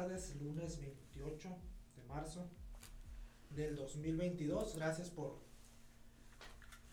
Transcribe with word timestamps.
tardes, 0.00 0.36
lunes 0.42 0.78
28 0.78 1.48
de 1.96 2.02
marzo 2.04 2.46
del 3.48 3.74
2022. 3.76 4.76
Gracias 4.76 5.08
por, 5.08 5.38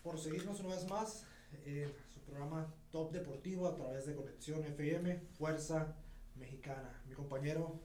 por 0.02 0.18
seguirnos 0.18 0.58
una 0.60 0.74
vez 0.74 0.88
más 0.88 1.26
en 1.66 1.92
su 2.14 2.20
programa 2.20 2.72
Top 2.90 3.12
Deportivo 3.12 3.68
a 3.68 3.74
través 3.74 4.06
de 4.06 4.14
Conexión 4.14 4.64
FM, 4.64 5.18
Fuerza 5.36 5.94
Mexicana. 6.36 6.98
Mi 7.06 7.14
compañero. 7.14 7.78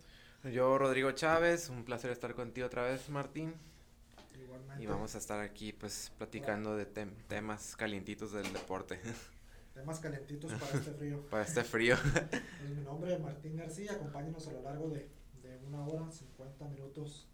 Yo, 0.45 0.77
Rodrigo 0.77 1.11
Chávez, 1.11 1.67
un 1.67 1.83
placer 1.83 2.11
estar 2.11 2.33
contigo 2.33 2.67
otra 2.67 2.83
vez, 2.83 3.09
Martín. 3.09 3.53
Igualmente. 4.41 4.81
Y 4.81 4.87
vamos 4.87 5.15
a 5.15 5.17
estar 5.17 5.41
aquí, 5.41 5.73
pues, 5.73 6.13
platicando 6.17 6.77
de 6.77 6.87
tem- 6.93 7.13
temas 7.27 7.75
calientitos 7.75 8.31
del 8.31 8.53
deporte. 8.53 9.01
Temas 9.73 9.99
calentitos 9.99 10.51
para 10.53 10.77
este 10.77 10.91
frío. 10.91 11.21
Para 11.29 11.43
este 11.43 11.63
frío. 11.63 11.95
Pues 12.59 12.71
mi 12.71 12.83
nombre 12.83 13.13
es 13.13 13.19
Martín 13.19 13.55
García, 13.55 13.93
acompáñenos 13.93 14.47
a 14.47 14.51
lo 14.51 14.61
largo 14.61 14.89
de, 14.89 15.09
de 15.41 15.57
una 15.65 15.85
hora, 15.87 16.11
50 16.11 16.65
minutos 16.67 17.27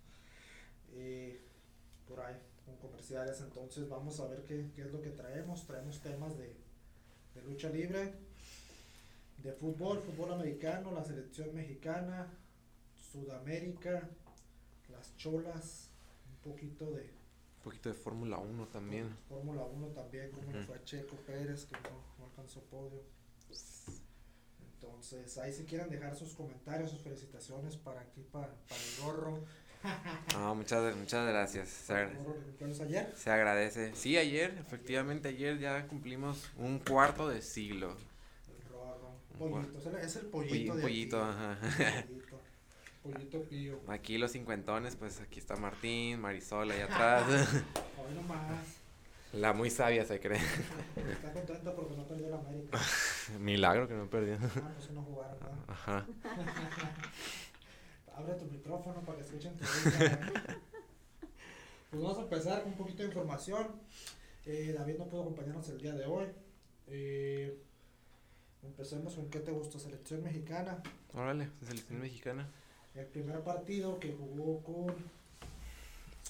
eh, 0.93 1.41
por 2.07 2.19
ahí 2.19 2.35
con 2.65 2.75
comerciales. 2.77 3.41
Entonces 3.41 3.89
vamos 3.89 4.19
a 4.19 4.27
ver 4.27 4.43
qué, 4.43 4.69
qué 4.75 4.83
es 4.83 4.91
lo 4.91 5.01
que 5.01 5.09
traemos. 5.09 5.65
Traemos 5.65 6.01
temas 6.01 6.37
de, 6.37 6.55
de 7.33 7.41
lucha 7.43 7.69
libre, 7.69 8.13
de 9.37 9.53
fútbol, 9.53 9.99
fútbol 9.99 10.33
americano, 10.33 10.91
la 10.91 11.03
selección 11.03 11.53
mexicana, 11.55 12.27
Sudamérica, 13.11 14.07
las 14.91 15.15
cholas, 15.17 15.89
un 16.29 16.51
poquito 16.51 16.91
de 16.91 17.14
poquito 17.65 17.89
de 17.89 17.95
Fórmula 17.95 18.37
1 18.37 18.67
también. 18.67 19.09
Fórmula 19.27 19.63
1 19.63 19.87
también, 19.87 20.31
como 20.31 20.51
le 20.51 20.59
Ujú. 20.59 20.67
fue 20.67 20.75
a 20.77 20.83
Checo 20.85 21.15
Pérez, 21.17 21.65
que 21.65 21.75
no, 21.81 21.89
no 22.19 22.25
alcanzó 22.25 22.61
podio. 22.63 23.01
Entonces, 24.73 25.37
ahí 25.37 25.51
si 25.51 25.63
quieren 25.65 25.89
dejar 25.89 26.15
sus 26.15 26.33
comentarios, 26.35 26.91
sus 26.91 27.01
felicitaciones 27.01 27.75
para 27.77 28.01
aquí, 28.01 28.21
para, 28.31 28.53
para 28.69 28.81
el 28.81 29.03
gorro. 29.03 29.43
No, 30.33 30.55
muchas, 30.55 30.95
muchas 30.95 31.27
gracias. 31.27 31.69
Se, 31.87 31.93
Para 31.93 32.01
el 32.03 32.09
agra- 32.11 32.23
gorro 32.23 32.35
que 32.39 32.45
cumplimos 32.45 32.79
ayer. 32.81 33.13
se 33.15 33.29
agradece. 33.31 33.95
Sí, 33.95 34.17
ayer, 34.17 34.57
efectivamente, 34.59 35.27
ayer 35.29 35.57
ya 35.59 35.87
cumplimos 35.87 36.49
un 36.57 36.79
cuarto 36.79 37.27
de 37.29 37.41
siglo. 37.41 37.95
El 38.47 38.69
rorro. 38.69 39.15
Pollito, 39.37 39.97
es 39.99 40.15
el, 40.15 40.25
pollito 40.27 40.71
un 40.71 40.77
de 40.77 40.81
pollito, 40.83 41.23
aquí. 41.23 41.33
ajá. 41.33 41.59
Pollito. 42.07 42.24
Pollito 43.05 43.43
pío. 43.43 43.79
Aquí 43.87 44.17
los 44.17 44.31
cincuentones, 44.31 44.95
pues 44.95 45.21
aquí 45.21 45.39
está 45.39 45.55
Martín, 45.55 46.19
Marisol 46.19 46.71
ahí 46.71 46.81
atrás. 46.81 47.23
Hoy 47.97 48.15
nomás. 48.15 48.81
La 49.31 49.53
muy 49.53 49.69
sabia 49.69 50.03
se 50.05 50.19
cree. 50.19 50.41
Está 50.95 51.31
contento 51.31 51.75
porque 51.75 51.95
no 51.95 52.07
perdió 52.07 52.29
la 52.29 52.37
América. 52.37 52.79
Milagro 53.39 53.87
que 53.87 53.93
no 53.93 54.09
perdió. 54.09 54.37
Ah, 54.41 54.71
pues 54.75 54.89
no 54.89 55.03
jugaron, 55.03 55.37
¿verdad? 55.39 55.57
Ajá. 55.67 56.07
Abre 58.15 58.33
tu 58.33 58.45
micrófono 58.45 59.01
para 59.01 59.19
que 59.19 59.23
escuchen 59.23 59.55
tu 59.55 59.65
risa. 59.65 60.19
Pues 61.91 62.01
vamos 62.01 62.17
a 62.17 62.21
empezar 62.21 62.63
con 62.63 62.71
un 62.71 62.77
poquito 62.77 63.03
de 63.03 63.09
información. 63.09 63.67
Eh, 64.47 64.73
David 64.75 64.97
no 64.97 65.05
pudo 65.05 65.21
acompañarnos 65.21 65.69
el 65.69 65.77
día 65.79 65.93
de 65.93 66.05
hoy. 66.05 66.25
Eh, 66.87 67.61
empecemos 68.63 69.13
con 69.13 69.29
qué 69.29 69.41
te 69.41 69.51
gusta, 69.51 69.77
selección 69.77 70.23
mexicana. 70.23 70.81
Órale, 71.13 71.49
selección 71.61 71.99
mexicana. 71.99 72.49
El 72.95 73.05
primer 73.07 73.41
partido 73.41 73.99
que 73.99 74.13
jugó 74.13 74.61
con 74.63 74.95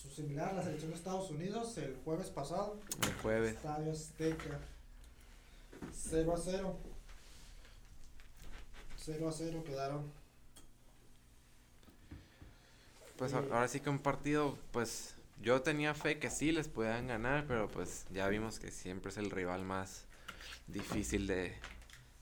su 0.01 0.09
similar 0.09 0.49
a 0.49 0.53
la 0.53 0.63
selección 0.63 0.91
de 0.91 0.97
Estados 0.97 1.29
Unidos 1.29 1.77
el 1.77 1.95
jueves 2.03 2.29
pasado. 2.29 2.79
El 3.03 3.13
jueves. 3.21 3.55
Estadio 3.55 3.91
Azteca. 3.91 4.59
0 5.93 6.33
a 6.33 6.37
0. 6.37 6.77
0 8.97 9.29
a 9.29 9.31
0 9.31 9.63
quedaron. 9.63 10.11
Pues 13.17 13.33
Eh, 13.33 13.35
ahora 13.35 13.67
sí 13.67 13.79
que 13.79 13.89
un 13.91 13.99
partido, 13.99 14.57
pues 14.71 15.13
yo 15.41 15.61
tenía 15.61 15.93
fe 15.93 16.17
que 16.17 16.31
sí 16.31 16.51
les 16.51 16.67
podían 16.67 17.07
ganar, 17.07 17.45
pero 17.47 17.69
pues 17.69 18.05
ya 18.11 18.27
vimos 18.27 18.59
que 18.59 18.71
siempre 18.71 19.11
es 19.11 19.17
el 19.17 19.29
rival 19.29 19.63
más 19.63 20.05
difícil 20.67 21.27
de, 21.27 21.53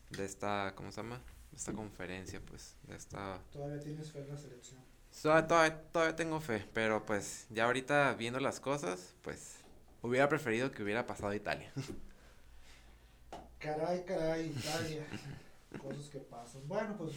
de 0.10 0.26
esta, 0.26 0.74
¿cómo 0.76 0.92
se 0.92 1.02
llama? 1.02 1.22
Esta 1.56 1.72
conferencia, 1.74 2.42
pues, 2.42 2.76
de 2.88 2.96
esta... 2.96 3.40
Todavía 3.52 3.80
tienes 3.80 4.12
fe 4.12 4.20
en 4.22 4.30
la 4.30 4.38
selección. 4.38 4.82
Todavía, 5.22 5.48
todavía, 5.48 5.82
todavía 5.92 6.16
tengo 6.16 6.40
fe, 6.40 6.66
pero 6.74 7.06
pues 7.06 7.46
ya 7.52 7.66
ahorita 7.66 8.16
viendo 8.16 8.40
las 8.40 8.60
cosas, 8.60 9.14
pues 9.22 9.58
hubiera 10.02 10.28
preferido 10.28 10.72
que 10.72 10.82
hubiera 10.82 11.06
pasado 11.06 11.34
Italia. 11.34 11.72
Caray, 13.60 14.04
caray, 14.04 14.48
Italia. 14.48 15.06
Cosas 15.82 16.10
que 16.10 16.20
pasan. 16.20 16.68
Bueno, 16.68 16.96
pues, 16.98 17.14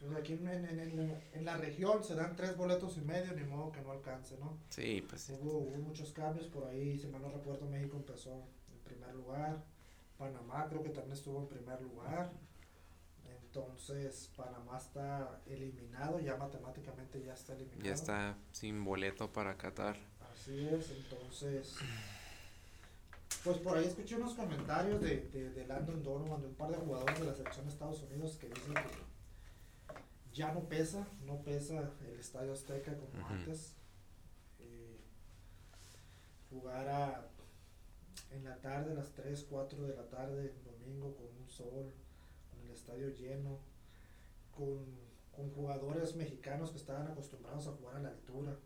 pues 0.00 0.12
aquí 0.16 0.32
en, 0.32 0.48
en, 0.48 0.80
en- 0.80 1.22
en 1.32 1.44
la 1.44 1.56
región 1.56 2.02
se 2.02 2.14
dan 2.16 2.34
tres 2.34 2.56
boletos 2.56 2.96
y 2.96 3.02
medio, 3.02 3.32
ni 3.32 3.44
modo 3.44 3.70
que 3.70 3.80
no 3.80 3.92
alcance, 3.92 4.36
¿no? 4.38 4.58
Sí, 4.70 5.04
pues. 5.08 5.30
Hubo, 5.30 5.58
hubo 5.58 5.76
muchos 5.78 6.12
cambios 6.12 6.46
por 6.48 6.66
ahí, 6.68 6.98
si 6.98 7.06
mal 7.06 7.22
no 7.22 7.30
recuerdo, 7.30 7.66
México 7.66 7.96
empezó 7.96 8.32
en 8.72 8.78
primer 8.84 9.14
lugar. 9.14 9.62
Panamá 10.18 10.66
creo 10.68 10.82
que 10.82 10.90
también 10.90 11.12
estuvo 11.16 11.38
en 11.40 11.46
primer 11.48 11.80
lugar. 11.80 12.32
Entonces, 13.60 14.30
Panamá 14.36 14.76
está 14.76 15.40
eliminado, 15.46 16.20
ya 16.20 16.36
matemáticamente 16.36 17.22
ya 17.24 17.32
está 17.32 17.54
eliminado. 17.54 17.84
Ya 17.84 17.94
está 17.94 18.36
sin 18.52 18.84
boleto 18.84 19.32
para 19.32 19.56
Qatar. 19.56 19.96
Así 20.30 20.68
es, 20.68 20.90
entonces. 20.90 21.74
Pues 23.42 23.56
por 23.58 23.78
ahí 23.78 23.86
escuché 23.86 24.16
unos 24.16 24.34
comentarios 24.34 25.00
de, 25.00 25.22
de, 25.30 25.50
de 25.52 25.66
Landon 25.66 26.02
Donovan, 26.02 26.42
de 26.42 26.48
un 26.48 26.54
par 26.54 26.70
de 26.70 26.76
jugadores 26.76 27.18
de 27.18 27.24
la 27.26 27.34
selección 27.34 27.64
de 27.66 27.72
Estados 27.72 28.02
Unidos 28.02 28.36
que 28.36 28.48
dicen 28.48 28.74
que 28.74 30.34
ya 30.34 30.52
no 30.52 30.60
pesa, 30.68 31.06
no 31.24 31.40
pesa 31.42 31.92
el 32.06 32.20
estadio 32.20 32.52
Azteca 32.52 32.94
como 32.98 33.26
antes. 33.26 33.72
Eh, 34.58 35.00
jugar 36.50 36.88
a- 36.88 37.26
en 38.32 38.44
la 38.44 38.56
tarde, 38.60 38.92
a 38.92 38.94
las 38.96 39.12
3, 39.14 39.46
4 39.48 39.82
de 39.86 39.96
la 39.96 40.06
tarde, 40.10 40.52
domingo, 40.62 41.14
con 41.16 41.26
un 41.42 41.48
sol, 41.48 41.90
el 42.66 42.72
estadio 42.72 43.08
lleno, 43.10 43.58
con, 44.54 44.84
con 45.34 45.50
jugadores 45.50 46.16
mexicanos 46.16 46.70
que 46.70 46.78
estaban 46.78 47.06
acostumbrados 47.08 47.66
a 47.66 47.72
jugar 47.72 47.96
a 47.96 48.00
la 48.00 48.08
altura 48.10 48.56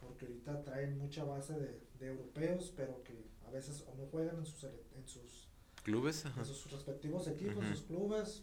porque 0.00 0.26
ahorita 0.26 0.62
traen 0.62 0.98
mucha 0.98 1.24
base 1.24 1.54
de, 1.54 1.80
de 1.98 2.06
europeos, 2.06 2.72
pero 2.76 3.02
que 3.02 3.26
a 3.46 3.50
veces 3.50 3.84
o 3.86 3.94
no 3.96 4.06
juegan 4.06 4.38
en 4.38 4.46
sus, 4.46 4.64
en 4.64 5.06
sus, 5.06 5.48
¿Clubes? 5.82 6.24
En 6.24 6.44
sus 6.44 6.70
respectivos 6.70 7.28
equipos, 7.28 7.64
sus 7.68 7.82
clubes, 7.82 8.42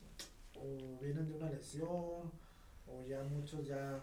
o 0.55 0.97
vienen 1.01 1.27
de 1.27 1.33
una 1.33 1.49
lesión, 1.49 2.31
o 2.87 3.03
ya 3.07 3.21
muchos 3.23 3.65
ya, 3.67 4.01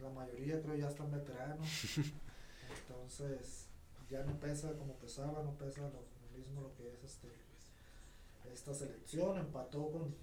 la 0.00 0.10
mayoría 0.10 0.60
creo 0.60 0.74
ya 0.74 0.88
están 0.88 1.10
veteranos, 1.10 1.68
entonces 2.88 3.66
ya 4.10 4.24
no 4.24 4.38
pesa 4.40 4.76
como 4.76 4.94
pesaba, 4.94 5.42
no 5.42 5.56
pesa 5.56 5.82
lo, 5.82 5.88
lo 6.00 6.36
mismo 6.36 6.62
lo 6.62 6.74
que 6.74 6.92
es 6.92 7.04
este 7.04 7.28
esta 8.52 8.74
selección, 8.74 9.38
empató 9.38 9.92
con, 9.92 10.16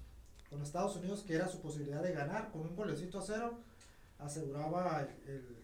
con 0.50 0.62
Estados 0.62 0.96
Unidos, 0.96 1.22
que 1.22 1.34
era 1.34 1.46
su 1.48 1.60
posibilidad 1.60 2.02
de 2.02 2.12
ganar, 2.12 2.50
con 2.50 2.62
un 2.62 2.74
golecito 2.76 3.18
a 3.18 3.22
cero, 3.22 3.58
aseguraba 4.18 5.02
el- 5.26 5.30
el 5.34 5.56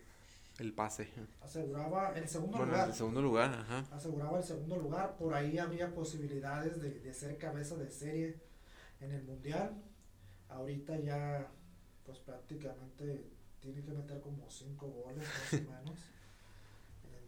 El 0.59 0.73
pase. 0.73 1.09
aseguraba 1.43 2.13
el 2.17 2.29
segundo 2.29 2.59
Bueno, 2.59 2.73
lugar. 2.73 2.89
el 2.89 2.95
segundo 2.95 3.23
lugar, 3.23 3.53
ajá. 3.55 3.85
Aseguraba 3.93 4.39
el 4.39 4.45
segundo 4.45 4.77
lugar. 4.77 5.17
Por 5.17 5.35
ahí 5.35 5.59
habría 5.59 5.93
posibilidades 5.93 6.81
de, 6.81 6.91
de 7.01 7.15
ser 7.15 7.37
cabeza 7.39 7.77
de 7.77 7.91
serie 7.91 8.37
en 9.01 9.11
el 9.11 9.23
mundial. 9.25 9.73
Ahorita 10.49 10.97
ya, 11.01 11.49
pues 12.07 12.19
prácticamente 12.19 13.25
tiene 13.61 13.83
que 13.83 13.91
meter 13.93 14.21
como 14.21 14.49
cinco 14.49 14.87
goles 14.87 15.27
más 15.27 15.61
o 15.61 15.71
menos. 15.85 15.99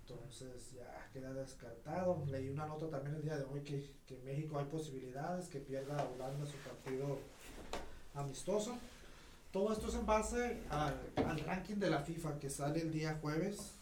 Entonces 0.08 0.72
ya 0.72 1.08
queda 1.12 1.32
descartado. 1.32 2.22
Leí 2.26 2.48
una 2.48 2.66
nota 2.66 2.88
también 2.88 3.16
el 3.16 3.22
día 3.22 3.36
de 3.38 3.44
hoy 3.44 3.62
que, 3.62 3.90
que 4.06 4.14
en 4.18 4.24
México 4.24 4.58
hay 4.58 4.66
posibilidades 4.66 5.48
que 5.48 5.58
pierda 5.58 6.08
Holanda 6.14 6.46
su 6.46 6.56
partido 6.58 7.18
amistoso. 8.16 8.76
Todo 9.52 9.72
esto 9.72 9.88
es 9.88 9.94
en 9.94 10.06
base 10.06 10.62
al, 10.70 11.00
al 11.16 11.40
ranking 11.40 11.76
de 11.76 11.90
la 11.90 12.00
FIFA 12.00 12.38
que 12.38 12.50
sale 12.50 12.80
el 12.80 12.92
día 12.92 13.18
jueves. 13.20 13.72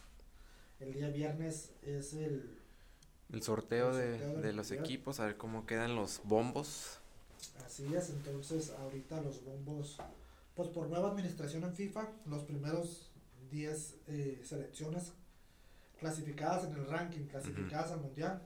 El 0.80 0.92
día 0.92 1.08
viernes 1.08 1.72
es 1.82 2.12
el... 2.14 2.58
El 3.32 3.42
sorteo, 3.42 3.90
El 3.90 3.96
de, 3.96 4.18
sorteo 4.18 4.40
de 4.42 4.52
los 4.52 4.70
equipos, 4.70 5.18
a 5.18 5.26
ver 5.26 5.36
cómo 5.36 5.66
quedan 5.66 5.96
los 5.96 6.20
bombos. 6.24 6.98
Así 7.64 7.92
es, 7.94 8.10
entonces 8.10 8.70
ahorita 8.78 9.20
los 9.22 9.42
bombos, 9.44 9.98
pues 10.54 10.68
por 10.68 10.88
nueva 10.88 11.10
administración 11.10 11.64
en 11.64 11.74
FIFA, 11.74 12.08
los 12.26 12.44
primeros 12.44 13.10
10 13.50 13.94
eh, 14.08 14.40
selecciones 14.44 15.12
clasificadas 15.98 16.64
en 16.64 16.74
el 16.74 16.86
ranking, 16.86 17.24
clasificadas 17.26 17.92
al 17.92 18.00
mundial, 18.00 18.42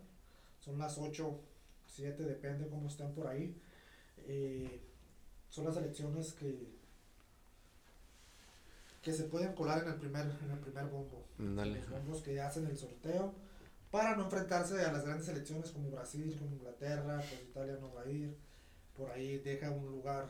son 0.61 0.79
las 0.79 0.97
8, 0.99 1.39
7, 1.87 2.23
depende 2.23 2.69
cómo 2.69 2.89
estén 2.89 3.13
por 3.13 3.27
ahí. 3.27 3.55
eh, 4.27 4.81
son 5.51 5.65
las 5.65 5.75
selecciones 5.75 6.33
que 6.33 6.79
que 9.03 9.13
se 9.13 9.25
pueden 9.25 9.55
colar 9.55 9.85
en 9.85 9.89
el 9.89 9.95
primer 9.95 10.27
en 10.27 10.51
el 10.51 10.59
primer 10.59 10.87
bombo. 10.87 11.25
Dale. 11.39 11.81
Los 11.81 11.91
bombos 11.91 12.23
que 12.23 12.41
hacen 12.41 12.67
el 12.67 12.77
sorteo 12.77 13.35
para 13.91 14.17
no 14.17 14.25
enfrentarse 14.25 14.85
a 14.85 14.93
las 14.93 15.05
grandes 15.05 15.27
selecciones 15.27 15.71
como 15.71 15.91
Brasil, 15.91 16.37
como 16.39 16.57
Inglaterra, 16.57 17.17
pues 17.17 17.43
Italia 17.43 17.79
no 17.81 17.93
va 17.93 18.03
a 18.03 18.09
ir. 18.09 18.37
Por 18.97 19.11
ahí 19.11 19.39
deja 19.39 19.71
un 19.71 19.87
lugar 19.87 20.27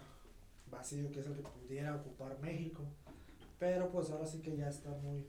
vacío 0.70 1.10
que 1.10 1.20
es 1.20 1.26
el 1.26 1.34
que 1.34 1.42
pudiera 1.42 1.96
ocupar 1.96 2.38
México. 2.40 2.84
Pero 3.58 3.90
pues 3.90 4.10
ahora 4.10 4.26
sí 4.26 4.40
que 4.40 4.56
ya 4.56 4.68
está 4.68 4.90
muy 4.90 5.26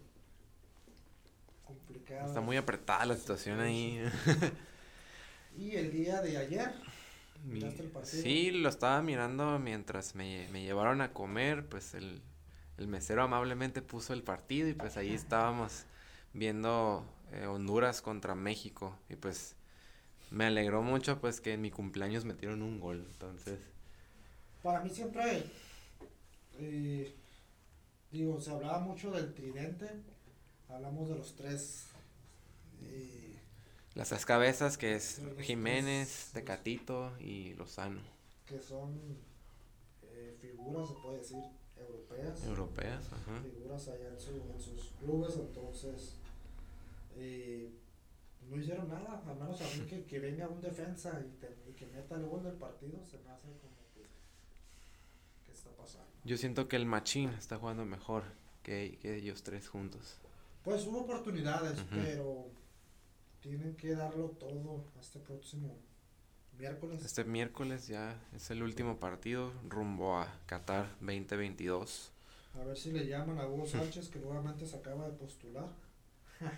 complicado. 1.66 2.28
Está 2.28 2.42
muy 2.42 2.58
apretada 2.58 3.06
la 3.06 3.16
situación 3.16 3.60
ahí. 3.60 4.00
y 5.58 5.76
el 5.76 5.92
día 5.92 6.22
de 6.22 6.38
ayer, 6.38 6.72
¿miraste 7.46 7.84
el 7.84 7.90
partido? 7.90 8.24
Sí, 8.24 8.52
lo 8.52 8.70
estaba 8.70 9.02
mirando 9.02 9.60
mientras 9.60 10.16
me, 10.16 10.48
me 10.52 10.64
llevaron 10.64 11.02
a 11.02 11.14
comer, 11.14 11.68
pues 11.68 11.94
el, 11.94 12.22
el 12.78 12.88
mesero 12.88 13.24
amablemente 13.24 13.82
puso 13.82 14.14
el 14.14 14.24
partido 14.24 14.68
y 14.68 14.74
pues 14.74 14.98
ahí 14.98 15.14
estábamos 15.14 15.86
viendo 16.34 17.06
eh, 17.32 17.46
Honduras 17.46 18.02
contra 18.02 18.36
México. 18.36 18.98
Y 19.10 19.16
pues 19.16 19.56
me 20.32 20.46
alegró 20.46 20.82
mucho 20.82 21.20
pues 21.20 21.42
que 21.42 21.54
en 21.54 21.62
mi 21.62 21.72
cumpleaños 21.72 22.26
metieron 22.26 22.62
un 22.62 22.80
gol, 22.80 23.06
entonces... 23.12 23.60
Para 24.62 24.82
mí 24.82 24.90
siempre, 24.90 25.46
eh, 26.60 27.16
digo, 28.12 28.40
se 28.42 28.52
hablaba 28.52 28.80
mucho 28.80 29.10
del 29.12 29.34
tridente, 29.34 29.88
hablamos 30.68 31.10
de 31.10 31.16
los 31.16 31.36
tres... 31.36 31.86
Eh, 32.84 33.29
Las 33.96 34.10
tres 34.10 34.26
cabezas 34.26 34.78
que 34.78 34.96
es 34.96 35.22
Jiménez, 35.42 36.30
Tecatito 36.34 37.18
y 37.20 37.54
Lozano, 37.56 38.02
que 38.46 38.60
son 38.60 38.98
eh, 40.04 40.36
figuras, 40.40 40.88
se 40.88 40.94
puede 40.96 41.18
decir, 41.18 41.44
europeas. 41.78 42.44
europeas, 42.46 43.06
ajá. 43.12 43.42
figuras 43.42 43.88
allá 43.88 44.10
en, 44.10 44.20
su- 44.20 44.52
en 44.54 44.60
sus 44.60 44.92
clubes, 45.00 45.36
entonces 45.38 46.16
eh, 47.16 47.70
no 48.50 48.58
hicieron 48.58 48.88
nada, 48.90 49.22
al 49.26 49.36
menos 49.36 49.60
a 49.62 49.66
mí 49.76 49.86
que, 49.88 50.06
que 50.06 50.20
venga 50.20 50.48
un 50.48 50.62
defensa 50.62 51.20
y, 51.26 51.30
te- 51.40 51.58
y 51.70 51.74
que 51.74 51.86
meta 51.88 52.16
el 52.16 52.26
gol 52.28 52.44
del 52.44 52.54
partido, 52.56 53.06
se 53.06 53.18
me 53.20 53.30
hace 53.32 53.48
como 53.60 53.76
que, 53.94 54.04
¿qué 55.46 55.52
está 55.52 55.72
pasando? 55.72 56.08
Yo 56.24 56.38
siento 56.38 56.68
que 56.68 56.76
el 56.76 56.86
Machín 56.86 57.30
está 57.32 57.58
jugando 57.58 57.86
mejor 57.86 58.24
que, 58.64 58.98
que 59.02 59.16
ellos 59.18 59.44
tres 59.44 59.68
juntos. 59.68 60.18
Pues 60.64 60.86
hubo 60.86 61.02
oportunidades, 61.02 61.80
pero 61.92 62.48
tienen 63.42 63.76
que 63.76 63.96
darlo 63.96 64.30
todo 64.32 64.86
este 65.00 65.20
próximo 65.20 65.78
miércoles. 66.58 67.04
Este 67.06 67.24
miércoles 67.24 67.88
ya 67.88 68.20
es 68.36 68.52
el 68.52 68.64
último 68.64 69.00
partido 69.00 69.52
rumbo 69.68 70.18
a 70.18 70.28
Qatar 70.46 70.88
2022. 71.00 72.12
A 72.56 72.64
ver 72.64 72.78
si 72.78 72.92
le 72.92 73.08
llaman 73.08 73.40
a 73.40 73.48
Hugo 73.48 73.66
Sánchez, 73.68 74.10
que 74.10 74.20
nuevamente 74.20 74.66
se 74.66 74.78
acaba 74.78 75.08
de 75.08 75.14
postular. 75.18 75.68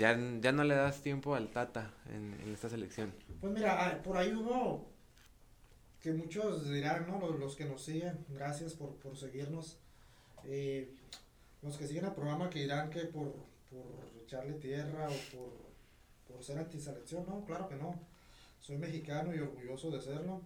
Ya, 0.00 0.18
ya 0.40 0.50
no 0.50 0.64
le 0.64 0.74
das 0.74 1.00
tiempo 1.00 1.36
al 1.36 1.48
Tata 1.48 1.92
en, 2.10 2.34
en 2.40 2.52
esta 2.52 2.68
selección. 2.68 3.14
Pues 3.40 3.52
mira, 3.52 4.02
por 4.02 4.16
ahí 4.16 4.32
hubo 4.34 4.90
que 6.00 6.12
muchos 6.12 6.68
dirán, 6.68 7.06
¿no? 7.06 7.20
Los, 7.20 7.38
los 7.38 7.56
que 7.56 7.64
nos 7.64 7.82
siguen, 7.82 8.26
gracias 8.28 8.74
por, 8.74 8.96
por 8.96 9.16
seguirnos. 9.16 9.78
Eh, 10.44 10.92
los 11.62 11.78
que 11.78 11.86
siguen 11.86 12.04
el 12.04 12.12
programa 12.12 12.50
que 12.50 12.60
dirán 12.60 12.90
que 12.90 13.04
por, 13.06 13.32
por 13.70 13.86
echarle 14.22 14.52
tierra 14.54 15.08
o 15.08 15.36
por, 15.36 15.63
por 16.28 16.42
ser 16.44 16.58
antiselección, 16.58 17.24
no, 17.26 17.44
claro 17.44 17.68
que 17.68 17.76
no. 17.76 18.00
Soy 18.60 18.78
mexicano 18.78 19.34
y 19.34 19.38
orgulloso 19.40 19.90
de 19.90 20.00
serlo. 20.00 20.42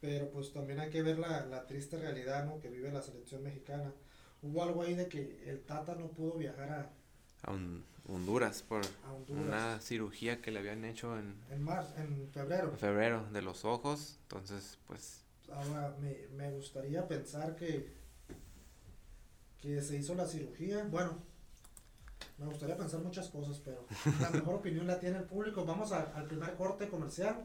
Pero 0.00 0.30
pues 0.30 0.52
también 0.52 0.78
hay 0.80 0.90
que 0.90 1.02
ver 1.02 1.18
la, 1.18 1.44
la 1.46 1.66
triste 1.66 1.98
realidad, 1.98 2.44
¿no? 2.46 2.60
Que 2.60 2.68
vive 2.70 2.92
la 2.92 3.02
selección 3.02 3.42
mexicana. 3.42 3.92
Hubo 4.42 4.62
algo 4.62 4.82
ahí 4.82 4.94
de 4.94 5.08
que 5.08 5.42
el 5.50 5.60
Tata 5.62 5.96
no 5.96 6.06
pudo 6.08 6.34
viajar 6.38 6.70
a, 6.70 6.90
A 7.42 7.52
Hon- 7.52 7.82
Honduras 8.06 8.62
por 8.62 8.82
a 9.04 9.12
Honduras 9.12 9.44
una 9.44 9.80
cirugía 9.80 10.40
que 10.40 10.52
le 10.52 10.60
habían 10.60 10.84
hecho 10.84 11.18
en 11.18 11.34
en 11.50 11.62
marzo, 11.62 11.94
en 11.96 12.28
febrero. 12.30 12.76
febrero 12.76 13.26
de 13.32 13.42
los 13.42 13.64
ojos. 13.64 14.18
Entonces, 14.22 14.78
pues, 14.86 15.24
Ahora, 15.52 15.96
me, 16.00 16.28
me 16.36 16.52
gustaría 16.52 17.08
pensar 17.08 17.56
que, 17.56 17.92
que 19.60 19.82
se 19.82 19.96
hizo 19.96 20.14
la 20.14 20.26
cirugía. 20.26 20.84
Bueno, 20.84 21.18
me 22.38 22.46
gustaría 22.46 22.76
pensar 22.76 23.00
muchas 23.00 23.28
cosas, 23.28 23.60
pero 23.64 23.84
la 24.20 24.30
mejor 24.30 24.56
opinión 24.56 24.86
la 24.86 24.98
tiene 24.98 25.18
el 25.18 25.24
público. 25.24 25.64
Vamos 25.64 25.92
a- 25.92 26.12
al 26.14 26.26
primer 26.26 26.54
corte 26.54 26.88
comercial 26.88 27.44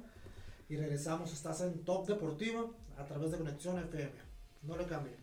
y 0.69 0.75
regresamos. 0.77 1.31
Estás 1.33 1.61
en 1.61 1.83
Top 1.83 2.07
Deportivo 2.07 2.75
a 2.97 3.05
través 3.05 3.31
de 3.31 3.37
Conexión 3.37 3.79
FM. 3.79 4.11
No 4.63 4.77
le 4.77 4.85
cambie. 4.85 5.15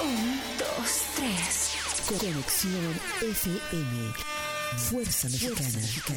Un, 0.00 0.40
dos, 0.58 0.90
tres. 1.16 1.76
Conexión 2.08 3.00
FM. 3.20 4.12
Fuerza 4.90 5.28
Mexicana. 5.28 5.80
Con 6.06 6.16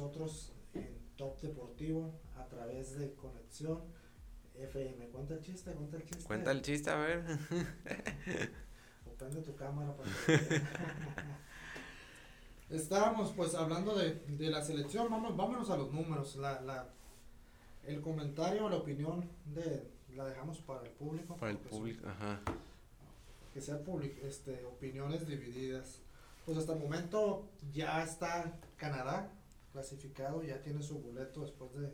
Nosotros 0.00 0.52
en 0.74 0.98
Top 1.16 1.40
Deportivo 1.40 2.20
a 2.36 2.44
través 2.48 2.98
de 2.98 3.14
Conexión 3.14 3.80
FM. 4.54 5.08
Cuenta 5.08 5.32
el 5.34 5.40
chiste, 5.40 5.72
cuenta 5.72 5.96
el 5.96 6.04
chiste. 6.04 6.24
cuenta 6.24 6.50
el 6.50 6.60
chiste, 6.62 6.90
a 6.90 6.96
ver. 6.96 7.24
O 9.06 9.14
prende 9.16 9.40
tu 9.40 9.56
cámara 9.56 9.96
para 9.96 10.10
que. 10.26 10.60
Estábamos 12.76 13.32
pues 13.32 13.54
hablando 13.54 13.94
de, 13.94 14.14
de 14.26 14.50
la 14.50 14.60
selección, 14.62 15.08
vamos, 15.10 15.34
vámonos 15.36 15.70
a 15.70 15.76
los 15.78 15.90
números. 15.92 16.36
La, 16.36 16.60
la, 16.60 16.88
el 17.84 18.02
comentario, 18.02 18.68
la 18.68 18.76
opinión 18.76 19.26
de 19.46 19.90
la 20.14 20.26
dejamos 20.26 20.58
para 20.58 20.82
el 20.82 20.90
público. 20.90 21.36
Para 21.36 21.52
el 21.52 21.58
son- 21.58 21.68
público, 21.70 22.06
ajá. 22.08 22.40
que 23.54 23.60
sean 23.62 23.82
public- 23.84 24.18
este, 24.24 24.62
opiniones 24.66 25.26
divididas. 25.26 26.00
Pues 26.44 26.58
hasta 26.58 26.74
el 26.74 26.80
momento 26.80 27.48
ya 27.72 28.02
está 28.04 28.52
Canadá 28.76 29.32
clasificado, 29.80 30.42
ya 30.42 30.62
tiene 30.62 30.82
su 30.82 30.98
boleto 31.00 31.42
después 31.42 31.70
de, 31.74 31.88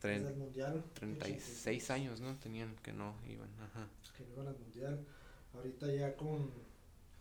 Tren- 0.00 0.22
del 0.24 0.36
mundial. 0.36 0.82
36 0.94 1.90
años, 1.90 2.20
¿no? 2.22 2.34
Tenían 2.36 2.74
que 2.82 2.92
no 2.94 3.14
iban, 3.26 3.50
ajá. 3.60 3.86
que 4.16 4.24
no 4.24 4.32
iban 4.32 4.46
al 4.48 4.58
mundial. 4.58 5.04
Ahorita 5.54 5.92
ya 5.92 6.16
con 6.16 6.50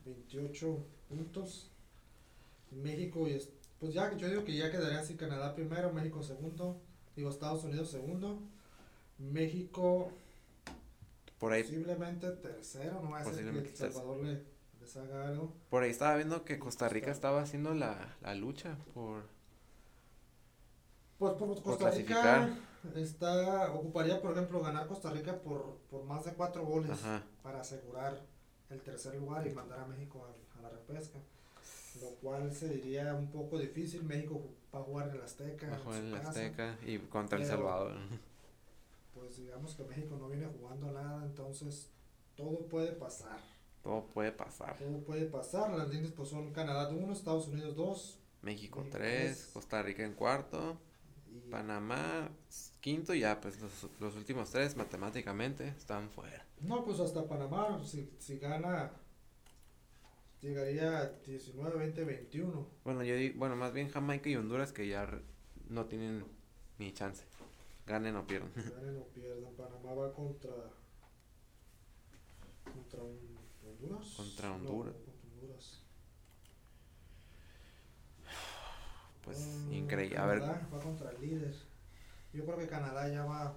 28 0.06 0.80
puntos. 1.10 1.70
México 2.72 3.28
y 3.28 3.34
es- 3.34 3.50
pues 3.80 3.94
ya 3.94 4.16
yo 4.16 4.30
digo 4.30 4.44
que 4.46 4.56
ya 4.56 4.72
quedaría 4.72 5.00
así 5.00 5.16
Canadá 5.16 5.54
primero, 5.56 5.92
México 5.92 6.24
segundo, 6.24 6.80
digo 7.16 7.30
Estados 7.30 7.64
Unidos 7.66 7.92
segundo, 7.92 8.40
México 9.20 10.12
Por 11.40 11.52
ahí, 11.54 11.64
posiblemente 11.64 12.30
tercero, 12.32 13.02
no 13.02 13.12
va 13.12 13.20
a 13.20 13.24
ser 13.26 13.44
que 13.52 13.70
El. 13.70 13.76
Salvador 13.76 14.24
le, 14.24 14.42
les 14.82 14.98
haga 14.98 15.28
algo. 15.28 15.54
por 15.70 15.84
ahí 15.84 15.92
estaba 15.92 16.16
viendo 16.16 16.44
que 16.46 16.60
Costa 16.60 16.88
Rica 16.90 17.12
estaba 17.12 17.42
haciendo 17.42 17.74
la, 17.74 18.16
la 18.22 18.36
lucha 18.36 18.78
por... 18.94 19.24
Pues 21.18 21.34
por 21.34 21.62
Costa. 21.62 21.92
Rica 21.92 22.50
está 22.96 23.72
ocuparía 23.74 24.22
por 24.22 24.32
ejemplo 24.32 24.62
ganar 24.62 24.88
Costa 24.88 25.10
Rica 25.10 25.36
por, 25.42 25.80
por 25.90 26.04
más 26.04 26.26
de 26.26 26.34
cuatro 26.34 26.64
goles 26.66 26.92
Ajá. 26.92 27.24
para 27.42 27.62
asegurar 27.62 28.22
el 28.70 28.82
tercer 28.82 29.16
lugar 29.16 29.48
y 29.48 29.52
mandar 29.52 29.80
a 29.80 29.88
México 29.88 30.26
a, 30.26 30.60
a 30.60 30.62
la 30.62 30.70
repesca. 30.70 31.20
Lo 32.02 32.10
cual 32.22 32.54
se 32.54 32.70
diría 32.70 33.16
un 33.16 33.32
poco 33.32 33.58
difícil. 33.58 34.04
México 34.04 34.42
va 34.74 34.80
a 34.80 34.84
jugar 34.84 35.10
en 35.10 35.16
el 35.16 35.22
Azteca. 35.22 35.80
En. 35.96 36.14
Azteca 36.14 36.78
y 36.86 37.00
contra 37.00 37.40
El 37.40 37.46
Salvador. 37.46 37.94
Pues 39.16 39.38
digamos 39.38 39.74
que 39.74 39.84
México 39.84 40.16
no 40.20 40.30
viene 40.30 40.46
jugando 40.46 40.92
nada, 40.92 41.26
entonces 41.26 41.90
todo 42.36 42.68
puede 42.68 42.92
pasar. 42.92 43.40
Todo 43.82 44.06
puede 44.14 44.32
pasar. 44.32 44.78
Todo 44.78 45.00
puede 45.00 45.26
pasar. 45.26 45.72
Las 45.74 45.90
líneas 45.90 46.12
pues 46.12 46.30
son 46.30 46.52
Canadá 46.52 46.90
1, 46.90 47.12
Estados 47.12 47.48
Unidos 47.48 47.76
2 47.76 48.20
México 48.44 48.82
México 48.82 48.86
3, 48.92 48.92
tres. 48.92 49.50
Costa 49.54 49.82
Rica 49.82 50.04
en 50.04 50.14
cuarto, 50.14 50.78
Panamá 51.52 52.30
quinto 52.82 53.14
ya 53.14 53.40
pues 53.42 53.60
los, 53.62 53.88
los 54.00 54.16
últimos 54.16 54.50
tres 54.52 54.76
matemáticamente 54.76 55.68
están 55.70 56.10
fuera. 56.10 56.46
no, 56.62 56.84
pues 56.86 57.00
hasta 57.00 57.28
Panamá 57.28 57.80
si, 57.84 58.10
si 58.20 58.38
gana 58.40 58.92
llegaría 60.42 61.00
a 61.00 61.06
19, 61.10 61.78
20, 61.78 62.04
21. 62.06 62.68
Bueno, 62.84 63.04
yo 63.04 63.16
digo, 63.16 63.40
bueno, 63.40 63.56
más 63.56 63.74
bien 63.74 63.90
Jamaica 63.90 64.30
y 64.30 64.36
Honduras 64.36 64.72
que 64.72 64.88
ya 64.88 65.10
no 65.70 65.86
tienen 65.86 66.26
ni 66.78 66.94
chance. 66.94 67.24
Ganen 67.86 68.16
o 68.18 68.28
pierdan. 68.28 68.52
Ganen 68.56 68.98
o 68.98 69.06
pierdan. 69.14 69.54
Panamá 69.56 69.94
va 69.94 70.14
contra. 70.14 70.52
Contra 72.64 73.02
un- 73.04 73.38
Honduras. 73.66 74.14
Contra 74.16 74.50
No, 74.50 74.56
Honduras. 74.56 74.96
contra 74.96 75.14
Honduras. 75.34 75.84
Pues 79.28 79.68
increíble. 79.72 80.18
A 80.18 80.26
ver, 80.26 80.40
Canadá 80.40 80.68
va 80.74 80.80
contra 80.80 81.12
el 81.12 81.22
líder. 81.22 81.56
Yo 82.34 82.46
creo 82.46 82.58
que 82.58 82.68
Canadá 82.68 83.08
ya 83.10 83.26
va 83.26 83.56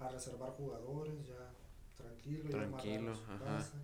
a 0.00 0.08
reservar 0.08 0.50
jugadores, 0.50 1.14
ya 1.26 1.50
tranquilo. 1.96 2.44
ya 2.44 2.50
Tranquilo, 2.50 3.14
su 3.16 3.22
ajá. 3.24 3.38
casa. 3.44 3.82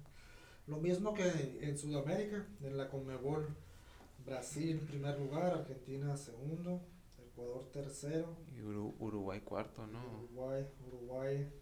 Lo 0.67 0.77
mismo 0.79 1.13
que 1.15 1.59
en 1.63 1.77
Sudamérica, 1.79 2.47
en 2.63 2.77
la 2.77 2.89
Conmebol. 2.89 3.49
Brasil 4.25 4.81
primer 4.89 5.19
lugar, 5.19 5.53
Argentina 5.53 6.17
segundo, 6.17 6.81
Ecuador 7.19 7.69
tercero, 7.73 8.35
y 8.57 8.61
Uru- 8.61 8.95
Uruguay 8.99 9.41
cuarto, 9.43 9.87
¿no? 9.87 10.01
Uruguay, 10.03 10.67
Uruguay, 10.87 11.53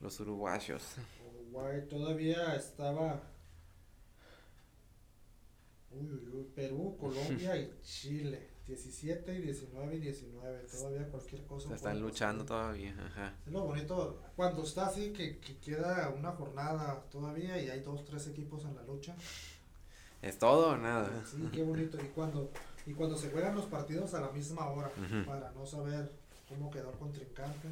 Los 0.00 0.18
uruguayos. 0.20 0.82
Uruguay 1.30 1.86
todavía 1.90 2.54
estaba. 2.56 3.20
Uy, 5.90 6.08
uy, 6.10 6.28
uy, 6.32 6.44
Perú, 6.54 6.96
Colombia 6.98 7.56
y 7.58 7.70
Chile. 7.82 8.48
17 8.66 9.34
y 9.34 9.42
19 9.42 9.96
y 9.96 10.00
19. 10.00 10.58
Todavía 10.70 11.08
cualquier 11.08 11.42
cosa. 11.46 11.68
Se 11.68 11.74
están 11.74 11.92
pasar. 11.94 12.06
luchando 12.06 12.44
todavía. 12.44 12.94
Ajá. 13.06 13.34
Es 13.44 13.52
lo 13.52 13.64
bonito 13.64 14.20
cuando 14.36 14.62
está 14.62 14.86
así 14.86 15.12
que, 15.12 15.38
que 15.38 15.56
queda 15.58 16.08
una 16.10 16.32
jornada 16.32 17.02
todavía 17.10 17.60
y 17.60 17.68
hay 17.70 17.80
dos, 17.80 18.04
tres 18.04 18.26
equipos 18.28 18.64
en 18.64 18.76
la 18.76 18.82
lucha. 18.84 19.14
¿Es 20.22 20.38
todo 20.38 20.70
o 20.70 20.76
nada? 20.76 21.24
Sí, 21.26 21.48
qué 21.52 21.64
bonito. 21.64 21.98
Y 22.00 22.08
cuando, 22.08 22.52
y 22.86 22.92
cuando 22.92 23.16
se 23.16 23.30
juegan 23.30 23.56
los 23.56 23.66
partidos 23.66 24.14
a 24.14 24.20
la 24.20 24.30
misma 24.30 24.68
hora 24.70 24.90
para 25.26 25.50
no 25.50 25.66
saber 25.66 26.12
cómo 26.48 26.70
quedó 26.70 26.90
el 26.90 26.98
contrincante. 26.98 27.68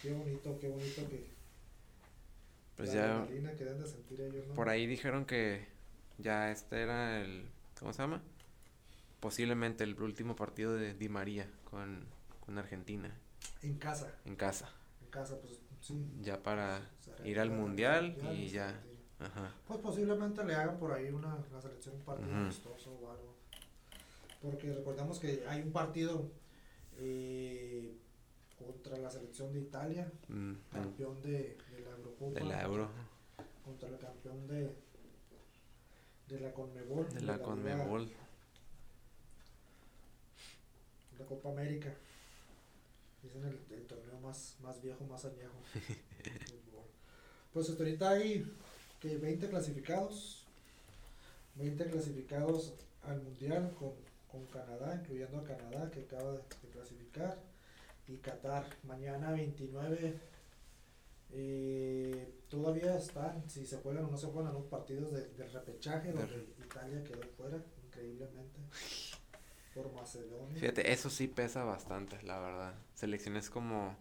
Qué 0.00 0.12
bonito, 0.12 0.58
qué 0.58 0.68
bonito 0.68 1.08
que 1.08 1.26
Pues 2.76 2.94
la 2.94 3.26
ya 3.26 3.26
que 3.56 3.64
de 3.64 3.86
sentir 3.86 4.20
ellos, 4.20 4.46
¿no? 4.48 4.54
por 4.54 4.68
ahí 4.68 4.86
dijeron 4.86 5.24
que 5.26 5.66
ya 6.18 6.50
este 6.50 6.82
era 6.82 7.20
el. 7.20 7.46
¿Cómo 7.78 7.92
se 7.92 8.02
llama? 8.02 8.22
Posiblemente 9.24 9.84
el 9.84 9.98
último 10.02 10.36
partido 10.36 10.74
de 10.74 10.92
Di 10.92 11.08
María 11.08 11.50
con, 11.70 12.04
con 12.44 12.58
Argentina 12.58 13.08
En 13.62 13.78
casa, 13.78 14.14
en 14.26 14.36
casa. 14.36 14.68
en 15.02 15.08
casa, 15.08 15.40
pues 15.40 15.58
sí. 15.80 16.06
Ya 16.20 16.42
para 16.42 16.82
ir 17.24 17.40
al 17.40 17.50
mundial 17.50 18.18
y 18.34 18.48
ya. 18.48 18.66
retira. 18.72 18.90
Ajá. 19.20 19.54
Pues 19.66 19.80
posiblemente 19.80 20.44
le 20.44 20.54
hagan 20.54 20.76
por 20.76 20.92
ahí 20.92 21.08
una 21.08 21.38
la 21.50 21.58
selección 21.62 21.94
un 21.94 22.02
partido 22.02 22.28
Ujú. 22.32 22.38
amistoso 22.38 22.90
o 23.02 23.10
algo. 23.10 23.34
Porque 24.42 24.74
recordemos 24.74 25.18
que 25.18 25.42
hay 25.48 25.62
un 25.62 25.72
partido 25.72 26.30
eh, 26.98 27.96
contra 28.58 28.98
la 28.98 29.08
selección 29.10 29.54
de 29.54 29.60
Italia, 29.60 30.12
campeón 30.70 31.22
de, 31.22 31.56
de 31.70 31.80
la 31.82 31.90
Eurocopa. 31.96 32.40
de 32.40 32.44
la 32.44 32.62
Euro. 32.62 32.90
Contra 33.64 33.88
el 33.88 33.96
campeón 33.96 34.46
de, 34.48 34.70
de 36.28 36.40
la 36.40 36.52
Conmebol. 36.52 37.08
De 37.08 37.20
la 37.22 37.38
Conmebol. 37.38 38.12
La 41.18 41.24
Copa 41.26 41.50
América. 41.50 41.92
Dicen 43.22 43.44
el, 43.44 43.58
el 43.74 43.86
torneo 43.86 44.18
más, 44.20 44.56
más 44.60 44.80
viejo, 44.82 45.04
más 45.06 45.24
añejo. 45.24 45.54
Pues 47.52 47.70
hasta 47.70 47.84
ahorita 47.84 48.10
hay 48.10 48.52
que 49.00 49.16
20 49.16 49.48
clasificados. 49.48 50.44
20 51.54 51.86
clasificados 51.86 52.72
al 53.04 53.22
Mundial 53.22 53.72
con, 53.78 53.92
con 54.28 54.44
Canadá, 54.46 54.96
incluyendo 55.00 55.38
a 55.38 55.44
Canadá 55.44 55.88
que 55.90 56.00
acaba 56.00 56.32
de, 56.32 56.38
de 56.38 56.68
clasificar. 56.72 57.38
Y 58.08 58.16
Qatar, 58.16 58.66
mañana 58.82 59.30
29. 59.30 60.18
eh, 61.30 62.34
todavía 62.48 62.96
están, 62.98 63.48
si 63.48 63.64
se 63.66 63.76
juegan 63.78 64.04
o 64.06 64.10
no 64.10 64.18
se 64.18 64.26
juegan 64.26 64.52
los 64.52 64.64
partidos 64.66 65.12
de- 65.12 65.28
del 65.30 65.52
repechaje, 65.52 66.12
donde 66.12 66.46
Italia 66.64 67.02
quedó 67.04 67.22
fuera, 67.36 67.62
increíblemente, 67.86 68.60
por 69.74 69.92
Macedonia. 69.92 70.60
Fíjate, 70.60 70.92
eso 70.92 71.10
sí 71.10 71.28
pesa 71.28 71.64
bastante, 71.64 72.22
la 72.22 72.38
verdad. 72.38 72.74
Selecciones 72.94 73.50
como, 73.50 73.96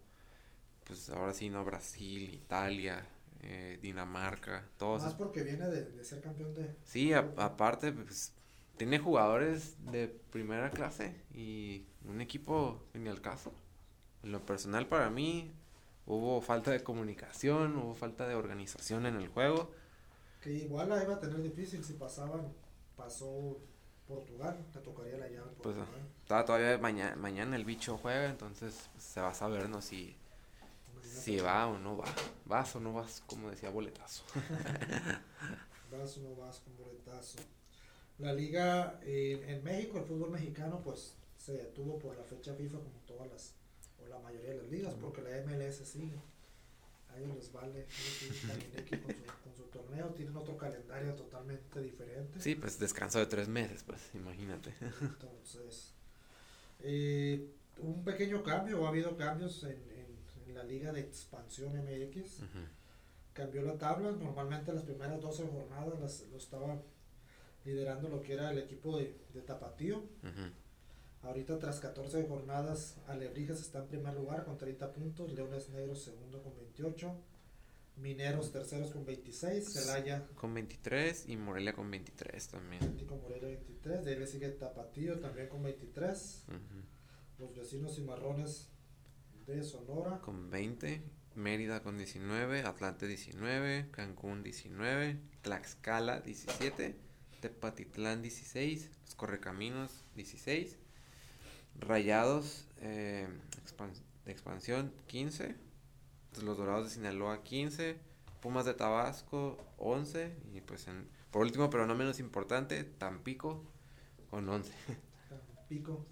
pues 0.86 1.10
ahora 1.10 1.34
sí, 1.34 1.50
¿no? 1.50 1.63
Brasil, 1.65 2.34
Italia, 2.34 3.06
eh, 3.42 3.80
Dinamarca, 3.82 4.65
todos. 4.77 5.03
Más 5.03 5.13
porque 5.15 5.44
viene 5.44 5.68
de, 5.68 5.84
de 5.86 6.03
ser 6.03 6.22
campeón 6.22 6.53
de... 6.53 6.75
Sí, 6.86 7.13
a- 7.13 7.32
aparte, 7.38 7.92
pues, 7.92 8.34
tiene 8.77 9.00
jugadores 9.00 9.75
de 9.92 10.08
primera 10.32 10.70
clase 10.72 11.15
y 11.34 11.86
un 12.06 12.22
equipo 12.22 12.82
ni 12.94 13.10
al 13.10 13.22
caso. 13.22 13.51
En 14.24 14.32
lo 14.32 14.46
personal, 14.46 14.88
para 14.88 15.10
mí, 15.10 15.51
hubo 16.06 16.42
falta 16.42 16.72
de 16.72 16.84
comunicación, 16.84 17.75
hubo 17.77 17.96
falta 17.96 18.27
de 18.27 18.36
organización 18.36 19.06
en 19.06 19.15
el 19.18 19.27
juego. 19.27 19.72
Que 20.42 20.51
igual 20.53 20.89
la 20.89 21.01
iba 21.03 21.15
a 21.15 21.20
tener 21.20 21.42
difícil 21.42 21.84
si 21.84 21.94
pasaban, 21.94 22.53
pasó 22.96 23.60
Portugal, 24.08 24.66
te 24.72 24.80
tocaría 24.80 25.18
la 25.18 25.28
llave 25.28 25.52
Pues. 25.62 25.76
Está 26.22 26.46
todavía 26.46 26.78
mañana, 26.78 27.16
mañana 27.16 27.56
el 27.56 27.66
bicho 27.66 27.98
juega, 27.98 28.30
entonces 28.30 28.90
pues, 28.94 29.04
se 29.04 29.22
va 29.22 29.30
a 29.30 29.34
saber, 29.34 29.70
¿no? 29.70 29.82
Si, 29.82 30.16
si 31.02 31.38
va 31.38 31.68
o 31.68 31.78
no 31.78 31.98
va. 31.98 32.06
Vas 32.46 32.76
o 32.76 32.80
no 32.80 32.94
vas, 32.94 33.24
como 33.26 33.50
decía 33.50 33.70
Boletazo. 33.70 34.24
Vas 35.92 36.18
o 36.18 36.22
no 36.22 36.36
vas 36.36 36.60
con 36.60 36.76
boletazo. 36.76 37.38
La 38.18 38.34
liga 38.34 39.00
eh, 39.04 39.46
en 39.48 39.64
México, 39.64 40.00
el 40.00 40.06
fútbol 40.06 40.32
mexicano, 40.32 40.82
pues 40.84 41.16
se 41.38 41.54
detuvo 41.54 42.00
por 42.00 42.18
la 42.18 42.24
fecha 42.24 42.56
FIFA 42.56 42.78
como 42.80 43.00
todas 43.06 43.28
las, 43.30 43.54
o 44.04 44.08
la 44.08 44.18
mayoría 44.18 44.52
de 44.52 44.58
las 44.58 44.68
ligas, 44.70 44.96
porque 45.00 45.22
la 45.22 45.30
MLS 45.42 45.88
sigue. 45.88 46.18
A 47.13 47.17
ellos 47.20 47.36
les 47.36 47.51
vale, 47.51 47.79
ellos 47.82 47.89
siguen 48.20 48.48
también 48.48 48.72
aquí 48.79 48.98
con 48.98 49.13
su, 49.15 49.24
con 49.43 49.55
su 49.55 49.63
torneo, 49.65 50.08
tienen 50.13 50.36
otro 50.36 50.58
calendario 50.58 51.13
totalmente 51.13 51.82
diferente. 51.82 52.39
Sí, 52.39 52.55
pues 52.55 52.79
descanso 52.79 53.20
de 53.20 53.27
tres 53.27 53.48
meses, 53.48 53.84
pues, 53.84 54.01
imagínate. 54.15 54.74
Entonces, 55.01 55.93
eh, 56.79 57.50
un 57.79 58.03
pequeño 58.03 58.41
cambio, 58.43 58.82
o 58.82 58.86
ha 58.86 58.89
habido 58.89 59.15
cambios 59.15 59.63
en, 59.63 59.72
en- 59.72 60.13
en 60.48 60.55
la 60.55 60.63
liga 60.63 60.91
de 60.91 61.01
expansión 61.01 61.75
MX. 61.77 62.41
Cambió 63.34 63.63
la 63.63 63.77
tabla, 63.77 64.12
normalmente 64.12 64.72
las 64.74 64.84
primeras 64.84 65.20
12 65.22 65.48
jornadas 65.48 66.00
las, 66.00 66.22
lo 66.32 66.38
estaba 66.38 66.79
liderando 67.65 68.10
lo 68.10 68.22
que 68.22 68.34
era 68.34 68.51
el 68.51 68.60
equipo 68.60 68.98
de, 68.98 69.15
de 69.34 69.41
Tapatío. 69.41 70.03
Ahorita 71.24 71.58
tras 71.58 71.80
14 71.80 72.27
jornadas, 72.27 72.98
Alebrijes 73.08 73.60
está 73.62 73.80
en 73.80 73.88
primer 73.88 74.13
lugar 74.13 74.44
con 74.44 74.58
30 74.58 74.92
puntos, 74.94 75.32
Leones 75.32 75.70
Negros 75.70 76.03
segundo 76.03 76.42
con 76.44 76.56
28, 76.58 77.15
Mineros 77.96 78.51
terceros 78.51 78.92
con 78.92 79.06
26, 79.06 79.72
Celaya 79.72 80.27
Con 80.36 80.53
23 80.53 81.30
y 81.30 81.38
Morelia 81.38 81.74
con 81.74 81.89
23 81.92 82.48
también. 82.48 82.84
Atlético 82.84 83.15
Morelia 83.18 83.48
23, 83.50 84.03
de 84.03 84.12
ahí 84.12 84.20
le 84.20 84.27
sigue 84.27 84.50
Tapatío 84.50 85.20
también 85.20 85.48
con 85.48 85.62
23, 85.63 86.44
Ujú. 86.48 86.58
los 87.46 87.56
vecinos 87.56 87.96
cimarrones 87.96 88.70
de 89.46 89.63
Sonora, 89.63 90.20
Con 90.22 90.50
20. 90.50 91.03
Mérida 91.36 91.82
con 91.82 91.98
19. 91.98 92.62
Atlante 92.62 93.08
19. 93.08 93.89
Cancún 93.92 94.44
19. 94.44 95.20
Tlaxcala 95.42 96.20
17. 96.22 96.96
Tepatitlán 97.42 98.22
16. 98.22 98.92
Los 99.06 99.15
Correcaminos 99.15 100.03
16. 100.15 100.77
Rayados 101.80 102.68
eh, 102.82 103.27
de 104.25 104.32
expansión 104.32 104.94
15. 105.08 105.56
Los 106.44 106.58
Dorados 106.58 106.86
de 106.86 106.89
Sinaloa 106.92 107.44
15. 107.44 107.98
Pumas 108.42 108.65
de 108.65 108.74
Tabasco 108.74 109.58
11. 109.77 110.36
Y 110.53 110.62
pues 110.62 110.88
en, 110.88 111.08
por 111.32 111.42
último, 111.44 111.70
pero 111.70 111.86
no 111.86 111.96
menos 111.96 112.20
importante, 112.20 112.84
Tampico 112.84 113.63
con 114.30 114.48
11. 114.50 114.72
Tampico. 115.30 116.06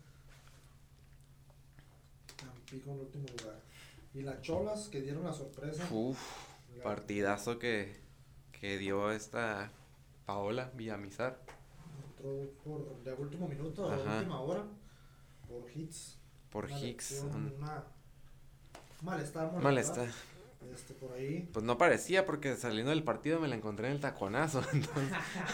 Tampico 2.37 2.91
en 2.91 2.99
último 2.99 3.25
lugar. 3.39 3.61
Y 4.13 4.21
las 4.21 4.41
Cholas 4.41 4.89
que 4.89 5.01
dieron 5.01 5.23
la 5.23 5.33
sorpresa. 5.33 5.87
Uf, 5.91 6.19
la- 6.77 6.83
partidazo 6.83 7.59
que, 7.59 7.95
que 8.51 8.77
dio 8.77 9.11
esta 9.11 9.71
Paola 10.25 10.71
Villamizar. 10.75 11.39
entró 12.09 12.51
por 12.63 13.03
de 13.03 13.13
último 13.13 13.47
minuto, 13.47 13.89
a 13.89 13.95
Ajá. 13.95 14.17
última 14.17 14.39
hora, 14.41 14.65
por 15.51 15.69
hits. 15.71 16.17
Por 16.51 16.65
una 16.65 16.75
un 16.77 17.53
Una 17.57 17.83
malestar, 19.01 19.43
molecular, 19.45 19.63
malestar. 19.63 20.07
Este, 20.73 20.93
por 20.93 21.11
ahí. 21.13 21.49
Pues 21.51 21.65
no 21.65 21.77
parecía 21.77 22.25
porque 22.25 22.55
saliendo 22.55 22.91
del 22.91 23.03
partido 23.03 23.39
me 23.39 23.47
la 23.47 23.55
encontré 23.55 23.87
en 23.87 23.93
el 23.93 23.99
taconazo. 23.99 24.61
entonces, 24.73 25.17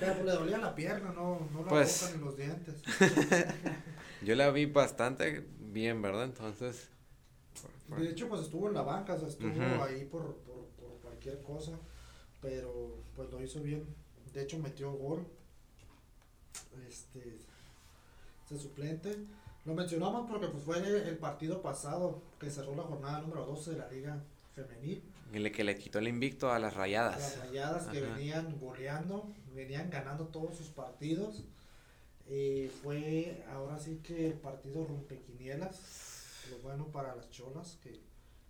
Pero 0.00 0.12
pues, 0.14 0.24
le 0.24 0.32
dolía 0.32 0.58
la 0.58 0.74
pierna, 0.74 1.12
no, 1.12 1.48
no 1.52 1.62
la 1.62 1.68
Pues- 1.68 2.02
boca 2.02 2.16
ni 2.16 2.24
los 2.24 2.36
dientes. 2.36 2.82
yo 4.22 4.34
la 4.34 4.50
vi 4.50 4.66
bastante 4.66 5.46
bien, 5.60 6.02
¿verdad? 6.02 6.24
Entonces... 6.24 6.90
por- 7.62 7.70
por- 7.96 8.00
De 8.00 8.10
hecho, 8.10 8.28
pues 8.28 8.42
estuvo 8.42 8.68
en 8.68 8.74
la 8.74 8.82
banca, 8.82 9.14
o 9.14 9.18
sea, 9.18 9.28
estuvo 9.28 9.50
ahí 9.84 10.04
por, 10.06 10.36
por, 10.38 10.66
por 10.70 10.98
cualquier 11.02 11.42
cosa, 11.42 11.78
pero 12.42 13.02
pues 13.14 13.30
lo 13.30 13.42
hizo 13.42 13.60
bien 13.62 13.84
de 14.32 14.42
hecho 14.42 14.58
metió 14.58 14.92
gol. 14.92 15.26
Este, 16.86 17.38
ese 18.46 18.58
suplente. 18.58 19.16
Lo 19.64 19.74
mencionamos 19.74 20.30
porque 20.30 20.46
pues 20.48 20.62
fue 20.62 20.78
el 20.78 21.18
partido 21.18 21.60
pasado 21.60 22.22
que 22.38 22.50
cerró 22.50 22.76
la 22.76 22.84
jornada 22.84 23.20
número 23.20 23.44
12 23.44 23.72
de 23.72 23.78
la 23.78 23.90
Liga 23.90 24.22
Femenil. 24.54 25.02
El 25.32 25.50
que 25.50 25.64
le 25.64 25.76
quitó 25.76 25.98
el 25.98 26.06
invicto 26.06 26.52
a 26.52 26.58
las 26.58 26.74
rayadas. 26.74 27.18
Las 27.18 27.38
rayadas 27.48 27.86
que 27.88 27.98
Ajá. 27.98 28.14
venían 28.14 28.58
goleando, 28.60 29.28
venían 29.54 29.90
ganando 29.90 30.26
todos 30.28 30.56
sus 30.56 30.68
partidos. 30.68 31.42
Eh, 32.28 32.70
fue 32.82 33.44
ahora 33.52 33.78
sí 33.78 34.00
que 34.04 34.28
el 34.28 34.34
partido 34.34 34.86
rompequinielas. 34.86 35.80
Lo 36.50 36.58
bueno 36.58 36.86
para 36.86 37.16
las 37.16 37.28
cholas 37.30 37.76
que, 37.82 37.98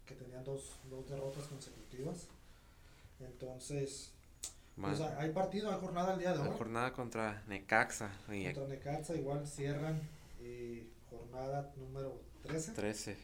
que 0.05 0.15
tenían 0.15 0.45
dos, 0.45 0.73
dos 0.91 1.09
derrotas 1.09 1.45
consecutivas. 1.45 2.27
Entonces, 3.21 4.13
pues, 4.81 5.01
hay 5.01 5.31
partido, 5.33 5.71
hay 5.73 5.81
jornada 5.81 6.13
el 6.15 6.19
día 6.21 6.33
de 6.33 6.39
la 6.39 6.51
hoy. 6.51 6.57
jornada 6.59 6.93
contra 6.93 7.43
Necaxa 7.47 8.11
y 8.31 8.45
Contra 8.53 8.67
Necaxa 8.69 9.15
igual 9.15 9.47
cierran 9.47 10.01
eh, 10.41 10.87
jornada 11.11 11.73
número 11.77 12.21
13. 12.43 12.73
13. 12.73 13.17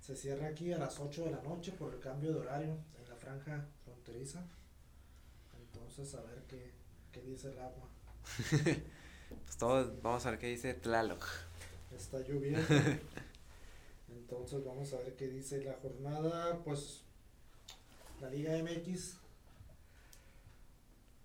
Se 0.00 0.16
cierra 0.16 0.48
aquí 0.48 0.72
a 0.72 0.78
las 0.78 1.00
8 1.00 1.24
de 1.24 1.30
la 1.30 1.42
noche 1.42 1.72
por 1.72 1.94
el 1.94 2.00
cambio 2.00 2.32
de 2.32 2.40
horario 2.40 2.76
en 3.02 3.08
la 3.08 3.16
franja 3.16 3.66
fronteriza. 3.84 4.44
Entonces 5.58 6.14
a 6.14 6.20
ver 6.22 6.42
qué, 6.48 6.72
qué 7.12 7.20
dice 7.22 7.50
el 7.52 7.58
agua. 7.58 7.88
Pues 9.44 9.56
todos 9.56 10.00
vamos 10.02 10.24
a 10.26 10.30
ver 10.30 10.38
qué 10.38 10.46
dice 10.48 10.74
Tlaloc. 10.74 11.26
Está 11.96 12.18
lloviendo. 12.20 12.60
Entonces 14.08 14.64
vamos 14.64 14.92
a 14.92 14.98
ver 14.98 15.16
qué 15.16 15.28
dice 15.28 15.64
la 15.64 15.74
jornada. 15.82 16.58
Pues 16.62 17.02
la 18.20 18.28
Liga 18.30 18.52
MX. 18.62 19.16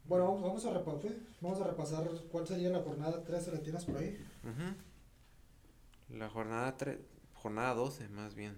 Bueno, 0.09 0.25
vamos, 0.41 0.65
a 0.65 0.73
repasar, 0.73 1.11
vamos 1.39 1.61
a 1.61 1.67
repasar 1.67 2.09
cuál 2.31 2.47
sería 2.47 2.69
la 2.69 2.81
jornada 2.81 3.23
13, 3.23 3.51
¿la 3.51 3.59
tienes 3.59 3.85
por 3.85 3.97
ahí? 3.97 4.17
Ujú. 4.43 6.17
La 6.17 6.29
jornada 6.29 6.75
tre- 6.77 6.99
jornada 7.35 7.75
12 7.75 8.09
más 8.09 8.33
bien 8.33 8.55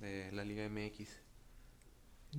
de 0.00 0.32
la 0.32 0.44
Liga 0.44 0.64
MX. 0.68 1.10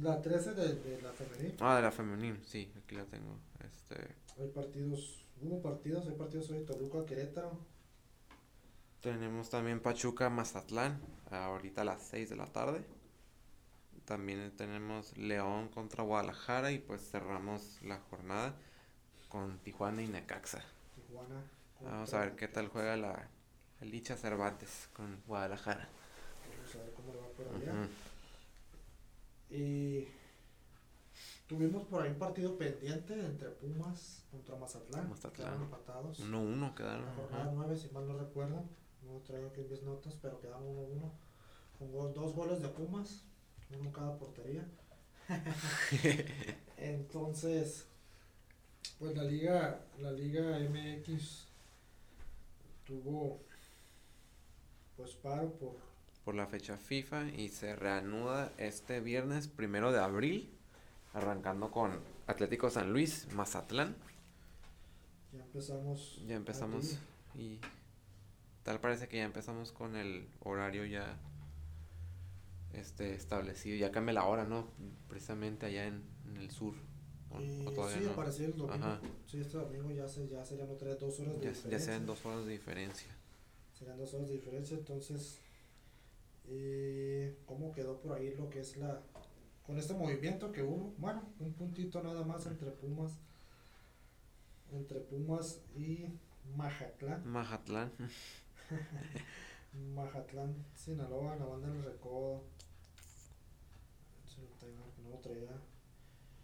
La 0.01 0.21
13 0.21 0.53
de, 0.55 0.75
de 0.75 1.01
la 1.03 1.11
femenil. 1.11 1.55
Ah, 1.59 1.75
de 1.75 1.81
la 1.83 1.91
femenil, 1.91 2.39
sí, 2.45 2.71
aquí 2.83 2.95
la 2.95 3.05
tengo. 3.05 3.37
Este, 3.63 4.15
Hay 4.41 4.47
partidos, 4.49 5.23
hubo 5.41 5.61
partidos, 5.61 6.07
hay 6.07 6.15
partidos 6.15 6.49
hoy 6.49 6.65
Toluca, 6.65 7.05
Querétaro. 7.05 7.51
tenemos 9.01 9.49
también 9.51 9.79
Pachuca 9.79 10.29
Mazatlán, 10.31 10.99
ahorita 11.29 11.81
a 11.81 11.85
las 11.85 12.01
6 12.01 12.29
de 12.31 12.35
la 12.35 12.47
tarde. 12.47 12.83
También 14.07 14.55
tenemos 14.55 15.17
León 15.17 15.67
contra 15.67 16.01
Guadalajara 16.01 16.71
y 16.71 16.79
pues 16.79 17.01
cerramos 17.11 17.77
la 17.81 17.99
jornada 18.09 18.55
con 19.27 19.59
Tijuana 19.59 20.01
y 20.01 20.07
Necaxa. 20.07 20.63
Tijuana. 20.95 21.41
Vamos 21.81 22.13
a 22.13 22.19
ver 22.21 22.35
qué 22.37 22.47
tal 22.47 22.69
juega 22.69 22.95
la 22.95 23.27
Licha 23.81 24.15
Cervantes 24.15 24.87
con 24.93 25.21
Guadalajara. 25.27 25.89
Vamos 26.57 26.75
a 26.75 26.77
ver 26.79 26.93
cómo 26.93 27.13
le 27.13 27.19
va 27.19 27.27
por 27.27 27.47
allá. 27.49 27.73
Ujú. 27.73 27.89
Y 29.49 30.07
tuvimos 31.47 31.83
por 31.87 32.01
ahí 32.01 32.09
un 32.11 32.17
partido 32.17 32.57
pendiente 32.57 33.13
entre 33.13 33.49
Pumas 33.49 34.23
contra 34.31 34.55
Mazatlán. 34.55 35.09
Mazatlán. 35.09 35.33
Quedaron 35.33 35.63
empatados. 35.63 36.19
1-1 36.21 36.73
quedaron. 36.75 37.05
La 37.05 37.13
jornada 37.13 37.51
9, 37.53 37.75
si 37.77 37.89
mal 37.89 38.07
no 38.07 38.17
recuerdo. 38.17 38.63
No 39.03 39.19
traigo 39.25 39.49
aquí 39.49 39.61
mis 39.69 39.83
notas, 39.83 40.15
pero 40.21 40.39
quedaron 40.39 40.63
1-1. 40.63 41.11
Con 41.77 41.91
gol- 41.91 42.13
dos 42.13 42.33
goles 42.33 42.61
de 42.61 42.69
Pumas, 42.69 43.23
uno 43.71 43.91
cada 43.91 44.17
portería. 44.17 44.65
Entonces, 46.77 47.87
pues 48.99 49.15
la 49.15 49.23
liga, 49.23 49.81
la 49.99 50.11
liga 50.11 50.59
MX 50.59 51.47
tuvo 52.85 53.41
pues 54.95 55.11
paro 55.15 55.51
por 55.53 55.87
por 56.27 56.35
la 56.35 56.45
fecha 56.45 56.75
FIFA 56.75 57.29
y 57.29 57.47
se 57.47 57.73
reanuda 57.77 58.51
este 58.57 58.99
viernes 58.99 59.47
primero 59.47 59.93
de 59.93 59.99
abril, 59.99 60.51
arrancando 61.13 61.71
con 61.71 62.01
Atlético 62.27 62.69
San 62.69 62.91
Luis, 62.91 63.29
Mazatlán. 63.33 63.95
ya 65.31 65.39
empezamos 65.39 66.21
Ya 66.27 66.35
empezamos 66.35 66.97
y 67.33 67.61
tal 68.63 68.81
parece 68.81 69.07
que 69.07 69.15
ya 69.15 69.23
empezamos 69.23 69.71
con 69.71 69.95
el 69.95 70.27
horario 70.41 70.83
ya 70.83 71.17
este 72.73 73.13
establecido. 73.15 73.77
Ya 73.77 73.91
cambia 73.91 74.13
la 74.13 74.25
hora, 74.25 74.45
¿no? 74.45 74.67
Precisamente 75.07 75.65
allá 75.65 75.85
en, 75.87 76.03
en 76.27 76.37
el 76.37 76.51
sur. 76.51 76.73
O, 77.29 77.41
Y 77.41 77.65
o 77.65 77.89
sí, 77.89 77.99
no. 78.03 78.11
apareció 78.11 78.45
el 78.45 78.55
domingo. 78.57 78.73
Ajá. 78.85 79.01
Sí, 79.25 79.39
este 79.41 79.57
domingo 79.57 79.91
ya, 79.91 80.07
se, 80.07 80.27
ya 80.29 80.43
serían 80.45 80.69
otra 80.69 80.89
vez 80.89 80.99
dos 80.99 81.19
horas 81.19 81.33
de 81.39 81.45
Ya, 81.45 81.51
ya 81.51 81.55
diferencia. 81.55 81.79
sean 81.93 82.05
dos 82.05 82.25
horas 82.25 82.45
de 82.45 82.51
diferencia. 82.53 83.09
Serían 83.73 83.97
dos 83.97 84.13
horas 84.13 84.27
de 84.29 84.33
diferencia, 84.35 84.77
entonces, 84.77 85.39
eh, 86.47 87.37
¿cómo 87.45 87.71
quedó 87.73 87.99
por 87.99 88.13
ahí 88.13 88.33
lo 88.35 88.49
que 88.49 88.61
es 88.61 88.77
la... 88.77 89.01
Con 89.65 89.77
este 89.77 89.93
movimiento 89.93 90.51
que 90.53 90.63
hubo, 90.63 90.93
bueno, 90.97 91.21
un 91.39 91.51
puntito 91.53 92.01
nada 92.01 92.23
más 92.23 92.45
entre 92.45 92.71
Pumas, 92.71 93.19
entre 94.71 94.99
Pumas 95.01 95.59
y 95.75 96.05
Majatlán, 96.55 97.27
Mazatlán. 97.29 97.91
Majatlán, 99.93 100.55
Sinaloa, 100.73 101.35
la 101.35 101.45
banda 101.45 101.67
del 101.69 101.83
Recodo, 101.83 102.43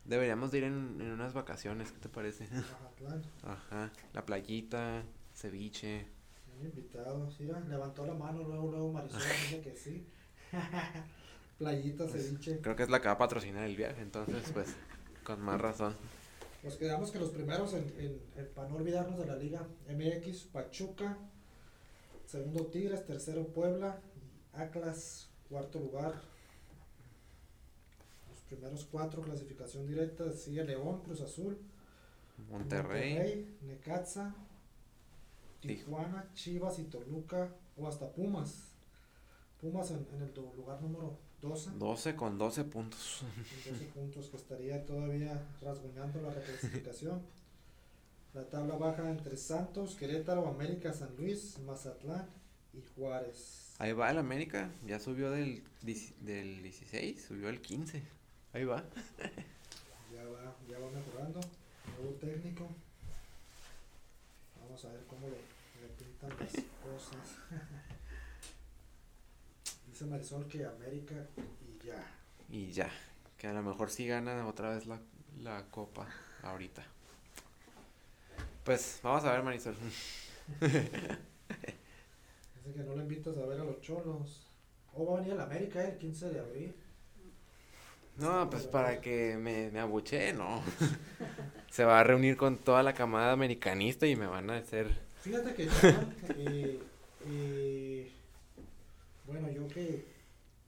Deberíamos 0.06 0.51
de 0.51 0.58
ir 0.58 0.63
en, 0.65 0.97
en 0.99 1.12
unas 1.12 1.34
vacaciones, 1.34 1.91
¿qué 1.91 1.99
te 1.99 2.10
parece? 2.10 2.45
Ajá. 3.43 3.91
La 4.13 4.25
playita, 4.25 5.03
ceviche. 5.34 6.08
un 6.60 6.65
invitado, 6.65 7.29
sí, 7.32 7.43
mira, 7.43 7.60
levantó 7.62 8.06
la 8.06 8.13
mano, 8.13 8.43
luego, 8.43 8.69
luego 8.71 8.91
Marisol 8.91 9.21
dice 9.49 9.62
que 9.62 9.75
sí, 9.75 10.06
playita, 11.58 12.06
Pues, 12.06 12.25
ceviche. 12.25 12.60
Creo 12.62 12.75
que 12.75 12.84
es 12.84 12.89
la 12.89 12.99
que 13.01 13.08
va 13.08 13.13
a 13.13 13.17
patrocinar 13.17 13.63
el 13.63 13.75
viaje, 13.77 14.01
entonces 14.01 14.43
pues 14.51 14.75
con 15.23 15.39
más 15.41 15.60
razón. 15.60 15.95
Nos 16.63 16.75
quedamos 16.75 17.12
que 17.12 17.19
los 17.19 17.29
primeros, 17.29 17.73
en, 17.73 17.84
en- 17.97 18.21
en- 18.38 18.49
para 18.53 18.69
no 18.69 18.75
olvidarnos 18.75 19.17
de 19.19 19.25
la 19.25 19.36
Liga 19.38 19.65
MX, 19.88 20.43
Pachuca, 20.51 21.17
segundo 22.25 22.65
Tigres, 22.67 23.06
tercero 23.06 23.47
Puebla, 23.47 23.99
Atlas, 24.53 25.29
cuarto 25.49 25.79
lugar. 25.79 26.21
Primeros 28.53 28.85
cuatro, 28.91 29.21
clasificación 29.23 29.87
directa, 29.87 30.31
sigue 30.31 30.63
León, 30.63 31.01
Cruz 31.01 31.21
Azul, 31.21 31.57
Monterrey. 32.51 33.57
Necaxa, 33.61 34.33
Tij- 35.61 35.77
Tijuana, 35.77 36.29
Chivas 36.35 36.77
y 36.79 36.83
Toluca, 36.83 37.49
o 37.77 37.87
hasta 37.87 38.11
Pumas. 38.11 38.69
Pumas 39.59 39.89
en, 39.91 40.05
en 40.13 40.21
el 40.21 40.33
lugar 40.55 40.79
número 40.81 41.17
12. 41.41 41.71
12 41.79 42.15
con 42.15 42.37
12 42.37 42.63
puntos. 42.65 43.23
con 43.63 43.73
12 43.73 43.85
puntos 43.93 44.29
que 44.29 44.37
estaría 44.37 44.85
todavía 44.85 45.41
rasguñando 45.61 46.21
la 46.21 46.29
reclasificación. 46.31 47.21
La 48.35 48.47
tabla 48.49 48.75
baja 48.77 49.09
entre 49.09 49.35
Santos, 49.37 49.95
Querétaro, 49.95 50.47
América, 50.47 50.91
San 50.93 51.15
Luis, 51.17 51.57
Mazatlán 51.59 52.27
y 52.73 52.81
Juárez. 52.95 53.73
Ahí 53.79 53.93
va 53.93 54.11
el 54.11 54.17
América, 54.19 54.71
ya 54.85 54.99
subió 54.99 55.31
del, 55.31 55.63
del 55.81 56.61
16, 56.63 57.25
subió 57.27 57.49
al 57.49 57.59
15. 57.61 58.01
Ahí 58.53 58.65
va. 58.65 58.83
Ya 60.13 60.23
va, 60.25 60.55
ya 60.69 60.77
va 60.77 60.91
mejorando. 60.91 61.39
Nuevo 61.97 62.13
técnico. 62.21 62.69
Vamos 64.61 64.85
a 64.85 64.89
ver 64.89 65.03
cómo 65.07 65.27
le, 65.27 65.37
le 65.81 65.87
pintan 65.97 66.29
las 66.39 66.51
cosas. 66.83 67.39
Dice 69.87 70.05
Marisol 70.05 70.47
que 70.47 70.63
América 70.65 71.15
y 71.67 71.79
ya. 71.83 72.05
Y 72.49 72.71
ya, 72.71 72.91
que 73.37 73.47
a 73.47 73.53
lo 73.53 73.63
mejor 73.63 73.89
sí 73.89 74.05
gana 74.05 74.45
otra 74.47 74.75
vez 74.75 74.85
la, 74.85 74.99
la 75.41 75.65
copa 75.71 76.07
ahorita. 76.43 76.83
Pues 78.63 78.99
vamos 79.01 79.23
a 79.23 79.31
ver, 79.31 79.41
Marisol. 79.43 79.75
Dice 80.59 80.91
que 82.73 82.83
no 82.83 82.95
le 82.95 83.01
invitas 83.01 83.35
a 83.35 83.47
ver 83.47 83.59
a 83.59 83.63
los 83.63 83.81
cholos. 83.81 84.43
O 84.93 85.07
va 85.07 85.13
a 85.17 85.21
venir 85.21 85.33
el 85.33 85.41
América 85.41 85.83
eh, 85.83 85.93
el 85.93 85.97
15 85.97 86.29
de 86.29 86.39
abril. 86.39 86.75
No, 88.17 88.49
pues 88.49 88.67
para 88.67 89.02
que 89.02 89.38
me, 89.38 89.71
me 89.71 89.80
abuche, 89.80 90.34
no. 90.34 90.62
Se 91.71 91.84
va 91.84 91.99
a 91.99 92.04
reunir 92.04 92.38
con 92.38 92.58
toda 92.58 92.84
la 92.84 92.93
camada 92.93 93.32
americanista 93.32 94.06
y 94.06 94.15
me 94.15 94.28
van 94.28 94.49
a 94.49 94.58
hacer... 94.58 94.88
Fíjate 95.21 95.56
que 95.56 95.65
ya, 95.65 96.13
eh, 96.38 96.80
eh, 97.28 98.12
bueno, 99.26 99.49
yo 99.49 99.67
que, 99.67 100.06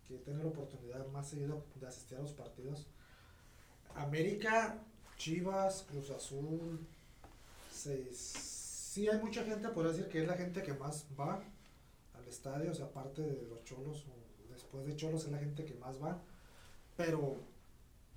que 0.08 0.16
tengo 0.20 0.44
la 0.44 0.50
oportunidad 0.50 1.06
más 1.08 1.30
seguido 1.30 1.64
de 1.76 1.88
asistir 1.88 2.18
a 2.18 2.22
los 2.22 2.32
partidos, 2.32 2.88
América, 3.96 4.78
Chivas, 5.18 5.86
Cruz 5.90 6.10
Azul, 6.10 6.80
sí 7.72 9.08
hay 9.08 9.20
mucha 9.20 9.44
gente, 9.44 9.68
por 9.70 9.88
decir 9.88 10.08
que 10.08 10.22
es 10.22 10.28
la 10.28 10.36
gente 10.36 10.64
que 10.64 10.74
más 10.74 11.06
va 11.20 11.44
al 12.14 12.28
estadio, 12.28 12.72
o 12.72 12.74
sea, 12.74 12.86
aparte 12.86 13.22
de 13.22 13.48
los 13.48 13.64
cholos, 13.66 14.06
después 14.50 14.86
de 14.86 14.96
cholos 14.96 15.26
es 15.26 15.32
la 15.32 15.40
gente 15.40 15.66
que 15.66 15.76
más 15.76 16.02
va, 16.02 16.22
pero 16.96 17.38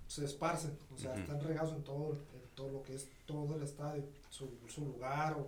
se 0.07 0.25
esparcen, 0.25 0.77
o 0.95 0.99
sea, 0.99 1.14
están 1.14 1.41
regados 1.41 1.75
en 1.75 1.85
todo, 1.85 2.12
en 2.12 2.49
todo 2.55 2.71
lo 2.71 2.83
que 2.83 2.95
es 2.95 3.09
todo 3.27 3.57
el 3.57 3.62
estadio, 3.62 4.05
su, 4.31 4.49
su 4.69 4.85
lugar 4.85 5.35
o, 5.35 5.41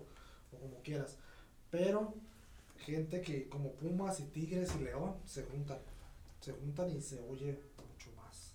o 0.55 0.59
como 0.61 0.83
quieras. 0.83 1.17
Pero 1.71 2.15
gente 2.79 3.21
que 3.21 3.49
como 3.49 3.73
Pumas 3.73 4.21
y 4.21 4.25
Tigres 4.25 4.75
y 4.77 4.85
León 4.85 5.15
se 5.25 5.45
juntan, 5.45 5.79
se 6.41 6.53
juntan 6.53 6.91
y 6.91 7.01
se 7.01 7.21
oye 7.21 7.59
mucho 7.77 8.11
más. 8.17 8.53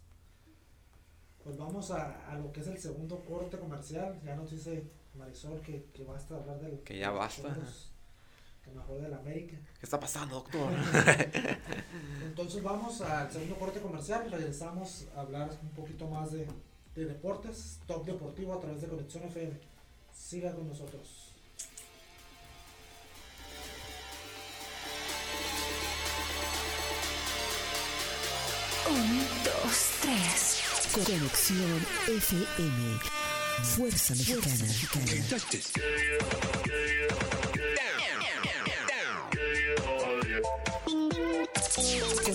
Pues 1.44 1.58
vamos 1.58 1.92
a, 1.92 2.30
a 2.30 2.36
lo 2.38 2.52
que 2.52 2.62
es 2.62 2.68
el 2.68 2.78
segundo 2.78 3.24
corte 3.26 3.58
comercial. 3.58 4.20
Ya 4.24 4.36
nos 4.36 4.52
dice 4.52 4.84
Marisol 5.16 5.62
que, 5.62 5.86
que 5.94 6.04
basta 6.04 6.36
hablar 6.36 6.60
del 6.60 6.80
Que 6.82 7.00
ya 7.00 7.10
los 7.10 7.20
basta. 7.20 7.54
Cholos, 7.54 7.92
que 8.66 8.72
mejor 8.72 9.02
del 9.02 9.14
América. 9.14 9.56
¿Qué 9.80 9.86
está 9.86 10.00
pasando, 10.00 10.36
doctor? 10.36 10.74
Entonces 12.26 12.64
vamos 12.64 13.02
al 13.02 13.32
segundo 13.32 13.56
corte 13.56 13.80
comercial, 13.80 14.30
regresamos 14.30 15.06
a 15.16 15.22
hablar 15.22 15.52
un 15.62 15.70
poquito 15.70 16.08
más 16.08 16.32
de, 16.32 16.48
de 16.96 17.06
deportes, 17.06 17.80
top 17.88 18.06
deportivo 18.06 18.54
a 18.54 18.60
través 18.60 18.82
de 18.82 18.88
Conexión 18.88 19.24
FM. 19.24 19.54
Siga 20.14 20.54
con 20.54 20.68
nosotros. 20.68 21.32
Un, 28.90 29.20
dos, 29.44 29.90
tres. 30.02 30.62
Conexión 30.94 31.86
FM. 32.08 33.00
Fuerza 33.64 34.14
Mexicana. 34.14 34.66
Con 34.92 35.02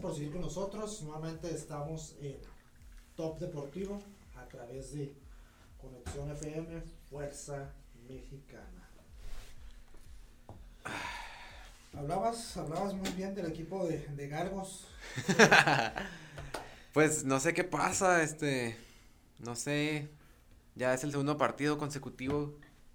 Gracias 0.00 0.12
por 0.12 0.14
seguir 0.14 0.32
con 0.32 0.40
nosotros. 0.40 1.02
Nuevamente 1.02 1.54
estamos 1.54 2.16
en 2.22 2.38
Top 3.16 3.38
Deportivo 3.38 4.00
a 4.34 4.46
través 4.48 4.94
de 4.94 5.12
Conexión 5.78 6.30
FM, 6.30 6.80
Fuerza 7.10 7.74
Mexicana. 8.08 8.88
Hablabas, 11.92 12.56
hablabas 12.56 12.94
muy 12.94 13.10
bien 13.10 13.34
del 13.34 13.44
equipo 13.46 13.86
de, 13.86 13.98
de 14.08 14.28
Galgos. 14.28 14.86
Pues 16.94 17.22
no 17.24 17.38
sé 17.38 17.54
qué 17.54 17.62
pasa, 17.62 18.20
este, 18.24 18.76
no 19.38 19.54
sé, 19.54 20.08
ya 20.74 20.92
es 20.92 21.04
el 21.04 21.12
segundo 21.12 21.36
partido 21.38 21.78
consecutivo 21.78 22.54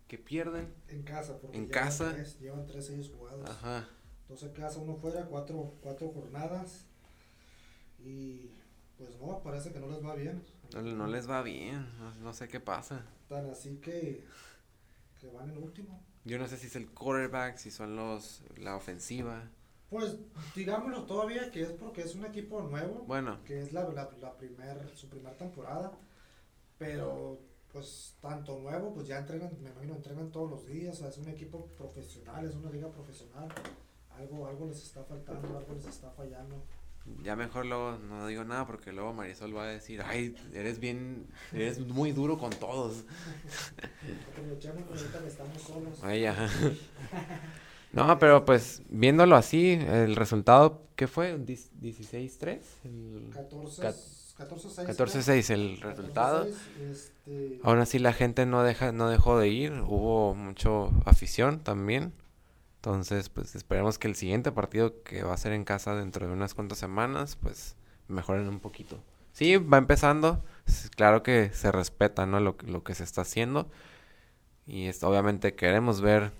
que 0.09 0.17
pierden. 0.17 0.73
En 0.89 1.03
casa, 1.03 1.39
porque 1.39 1.55
En 1.57 1.67
llevan 1.67 1.85
casa. 1.85 2.11
tres- 2.13 2.39
llevan 2.41 2.65
tres 2.65 2.89
ellos 2.89 3.09
jugados. 3.15 3.49
Ajá. 3.49 3.87
Dos 4.27 4.43
en 4.43 4.51
casa, 4.51 4.79
uno 4.79 4.97
fuera, 4.97 5.23
cuatro, 5.27 5.75
cuatro 5.81 6.09
jornadas. 6.09 6.83
Y 8.05 8.51
pues 8.97 9.09
no, 9.19 9.41
parece 9.43 9.71
que 9.71 9.79
no 9.79 9.87
les 9.87 10.03
va 10.05 10.15
bien. 10.15 10.41
No, 10.73 10.81
no 10.81 11.07
les 11.07 11.29
va 11.29 11.41
bien, 11.41 11.85
no, 11.99 12.13
no 12.21 12.33
sé 12.33 12.47
qué 12.47 12.59
pasa. 12.59 13.03
Tan 13.27 13.49
así 13.49 13.77
que, 13.77 14.23
que 15.19 15.27
van 15.29 15.49
en 15.49 15.57
último. 15.57 16.01
Yo 16.23 16.37
no 16.39 16.47
sé 16.47 16.57
si 16.57 16.67
es 16.67 16.75
el 16.75 16.89
quarterback, 16.89 17.57
si 17.57 17.71
son 17.71 17.95
los, 17.95 18.43
la 18.57 18.75
ofensiva. 18.75 19.49
Pues 19.89 20.17
digámoslo 20.55 21.03
todavía 21.03 21.51
que 21.51 21.61
es 21.61 21.71
porque 21.71 22.01
es 22.01 22.15
un 22.15 22.25
equipo 22.25 22.61
nuevo, 22.61 23.03
Bueno, 23.07 23.43
que 23.43 23.61
es 23.61 23.73
la, 23.73 23.83
la, 23.89 24.09
la 24.19 24.37
primer, 24.37 24.89
su 24.95 25.07
primera 25.09 25.35
temporada. 25.35 25.91
Pero 26.77 27.39
pues 27.71 28.15
tanto 28.21 28.59
nuevo, 28.59 28.93
pues 28.93 29.07
ya 29.07 29.19
entrenan, 29.19 29.51
me 29.61 29.69
imagino, 29.69 29.95
entrenan 29.95 30.31
todos 30.31 30.49
los 30.49 30.65
días. 30.65 30.95
o 30.95 30.99
sea, 30.99 31.09
es 31.09 31.17
un 31.17 31.29
equipo 31.29 31.65
profesional, 31.77 32.45
es 32.45 32.55
una 32.55 32.69
liga 32.69 32.89
profesional. 32.89 33.49
Algo, 34.17 34.47
algo 34.47 34.67
les 34.67 34.81
está 34.81 35.03
faltando, 35.03 35.57
algo 35.57 35.73
les 35.75 35.85
está 35.85 36.09
fallando. 36.11 36.63
Ya 37.23 37.35
mejor 37.35 37.65
luego 37.65 37.97
no 38.09 38.25
digo 38.27 38.43
nada 38.43 38.65
porque 38.65 38.91
luego 38.91 39.13
Marisol 39.13 39.55
va 39.55 39.63
a 39.63 39.67
decir, 39.67 40.01
ay, 40.05 40.35
eres 40.53 40.79
bien, 40.79 41.27
eres 41.53 41.79
muy 41.79 42.11
duro 42.11 42.37
con 42.37 42.49
todos. 42.51 43.03
Ay. 46.03 46.25
No, 47.91 48.19
pero 48.19 48.43
pues 48.43 48.81
viéndolo 48.89 49.35
así, 49.35 49.71
el 49.71 50.15
resultado, 50.15 50.81
¿qué 50.95 51.07
fue? 51.07 51.37
¿Dic- 51.37 51.69
¿16-3? 51.81 52.59
El 52.83 53.29
14, 53.33 53.81
Cat- 53.81 53.95
14-6. 54.37 54.85
14-6 54.85 55.49
el 55.51 55.79
resultado. 55.79 56.45
14-6, 56.45 56.91
Este, 56.91 57.59
Aún 57.63 57.79
así 57.79 57.99
la 57.99 58.11
gente 58.11 58.45
no 58.45 58.63
deja, 58.63 58.91
no 58.91 59.09
dejó 59.09 59.39
de 59.39 59.47
ir, 59.47 59.71
hubo 59.87 60.35
mucho 60.35 60.91
afición 61.05 61.59
también. 61.61 62.11
Entonces, 62.85 63.29
pues 63.29 63.55
esperemos 63.55 63.97
que 63.97 64.07
el 64.07 64.15
siguiente 64.15 64.51
partido 64.51 65.01
que 65.03 65.23
va 65.23 65.33
a 65.33 65.37
ser 65.37 65.53
en 65.53 65.63
casa 65.65 65.95
dentro 65.95 66.27
de 66.27 66.33
unas 66.33 66.53
cuantas 66.53 66.77
semanas, 66.77 67.35
pues 67.35 67.75
mejoren 68.07 68.47
un 68.47 68.59
poquito. 68.59 68.99
Sí, 69.33 69.57
va 69.57 69.79
empezando, 69.79 70.43
claro 70.95 71.23
que 71.23 71.49
se 71.53 71.71
respeta, 71.71 72.25
¿no? 72.27 72.39
Lo, 72.39 72.57
que- 72.57 72.67
lo 72.67 72.83
que 72.83 72.93
se 72.93 73.03
está 73.03 73.21
haciendo. 73.21 73.69
Y 74.67 74.85
es, 74.85 75.03
obviamente 75.03 75.55
queremos 75.55 76.01
ver 76.01 76.31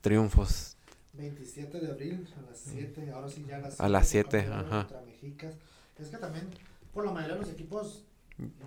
triunfos. 0.00 0.76
27 1.14 1.80
de 1.80 1.90
abril 1.90 2.28
a 2.36 2.50
las 2.50 2.58
7, 2.60 3.10
ahora 3.12 3.28
sí 3.28 3.44
ya 3.48 3.56
a 3.56 3.60
las 3.60 3.80
A 3.80 3.88
las 3.88 4.08
siete, 4.08 4.40
siete, 4.40 4.48
campeón 4.48 4.66
ajá. 4.66 4.88
contra 4.88 5.06
Mexicas. 5.06 5.54
Es 5.98 6.08
que 6.08 6.16
también, 6.18 6.48
por 6.94 7.04
la 7.04 7.10
mayoría 7.12 7.34
de 7.34 7.40
los 7.42 7.50
equipos 7.50 8.04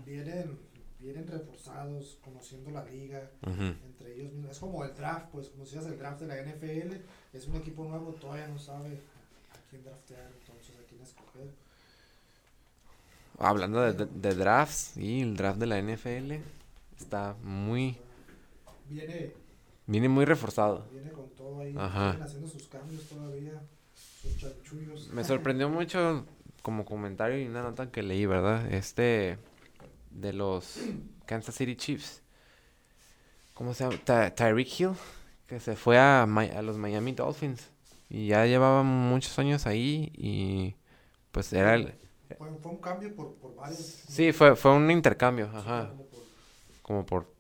vienen, 0.06 0.60
vienen 1.02 1.28
reforzados, 1.28 2.18
conociendo 2.24 2.72
la 2.72 2.84
liga, 2.86 3.30
entre 3.46 4.14
ellos 4.16 4.32
mismos. 4.34 4.52
Es 4.52 4.60
como 4.60 4.84
el 4.86 4.94
draft, 4.96 5.28
pues 5.32 5.50
como 5.50 5.66
si 5.66 5.78
el 5.78 5.98
draft 5.98 6.22
de 6.22 6.28
la 6.28 6.38
NFL, 6.38 7.02
es 7.34 7.48
un 7.48 7.56
equipo 7.56 7.84
nuevo, 7.86 8.14
todavía 8.14 8.48
no 8.48 8.58
sabe 8.60 8.90
a 9.52 9.70
quién 9.70 9.84
draftear, 9.84 10.30
entonces 10.42 10.76
a 10.78 10.88
quién 10.90 11.02
escoger. 11.02 11.52
Hablando 13.40 13.82
de, 13.82 13.94
de- 13.94 14.06
de 14.06 14.36
drafts, 14.36 14.98
y 14.98 15.22
el 15.22 15.36
draft 15.36 15.60
de 15.60 15.66
la 15.66 15.80
NFL 15.80 16.40
está 17.00 17.36
muy, 17.44 17.98
Viene, 18.88 19.34
viene 19.88 20.10
muy 20.10 20.26
reforzado. 20.26 20.86
viene 20.92 21.12
con 21.12 21.30
todo 21.30 21.62
ahí, 21.62 21.74
Ajá. 21.78 22.20
haciendo 22.22 22.48
sus 22.48 22.68
cambios 22.68 23.04
todavía, 23.08 23.62
sus 24.22 24.38
chanchullos. 24.38 25.08
Me 25.14 25.24
sorprendió 25.24 25.70
mucho 25.70 26.26
como 26.62 26.86
comentario 26.86 27.42
y 27.42 27.48
una 27.48 27.64
nota 27.64 27.90
que 27.90 28.04
leí, 28.04 28.26
¿verdad? 28.26 28.72
Este 28.72 29.38
de 30.12 30.34
los 30.34 30.76
Kansas 31.26 31.56
City 31.56 31.76
Chiefs. 31.76 32.22
¿Cómo 33.54 33.74
se 33.74 33.84
llama? 33.84 33.98
Ty- 34.04 34.34
Tyreek 34.36 34.80
Hill, 34.80 34.92
que 35.48 35.60
se 35.60 35.76
fue 35.76 36.00
a, 36.00 36.26
Mi- 36.28 36.50
a 36.50 36.62
los 36.62 36.78
Miami 36.78 37.12
Dolphins. 37.14 37.70
Y 38.10 38.28
ya 38.28 38.46
llevaba 38.46 38.84
muchos 38.84 39.38
años 39.40 39.66
ahí 39.68 40.12
y 40.16 40.76
pues 41.32 41.52
era 41.54 41.76
el... 41.76 41.94
Fue, 42.38 42.48
fue 42.62 42.72
un 42.72 42.78
cambio 42.82 43.14
por, 43.16 43.34
por 43.36 43.56
varios. 43.56 43.78
Sí, 43.80 44.32
fue, 44.34 44.56
fue 44.56 44.72
un 44.74 44.90
intercambio, 44.92 45.50
ajá. 45.54 45.94
Como 46.82 47.06
por 47.06 47.26
Como 47.26 47.26
por, 47.26 47.34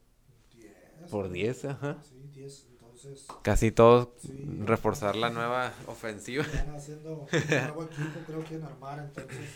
10. 0.59 0.73
por 1.09 1.29
10, 1.29 1.65
ajá. 1.65 1.97
Sí, 2.09 2.15
10. 2.39 2.65
Entonces, 2.71 3.27
Casi 3.41 3.71
todos 3.71 4.09
Sí. 4.21 4.29
reforzar 4.65 5.15
la 5.15 5.29
nueva 5.29 5.73
ofensiva. 5.87 6.43
están 6.43 6.69
haciendo 6.75 7.13
un 7.13 7.27
nuevo 7.49 7.83
equipo, 7.83 8.19
creo 8.25 8.43
que 8.43 8.55
en 8.55 8.63
armar. 8.63 8.99
Entonces, 8.99 9.49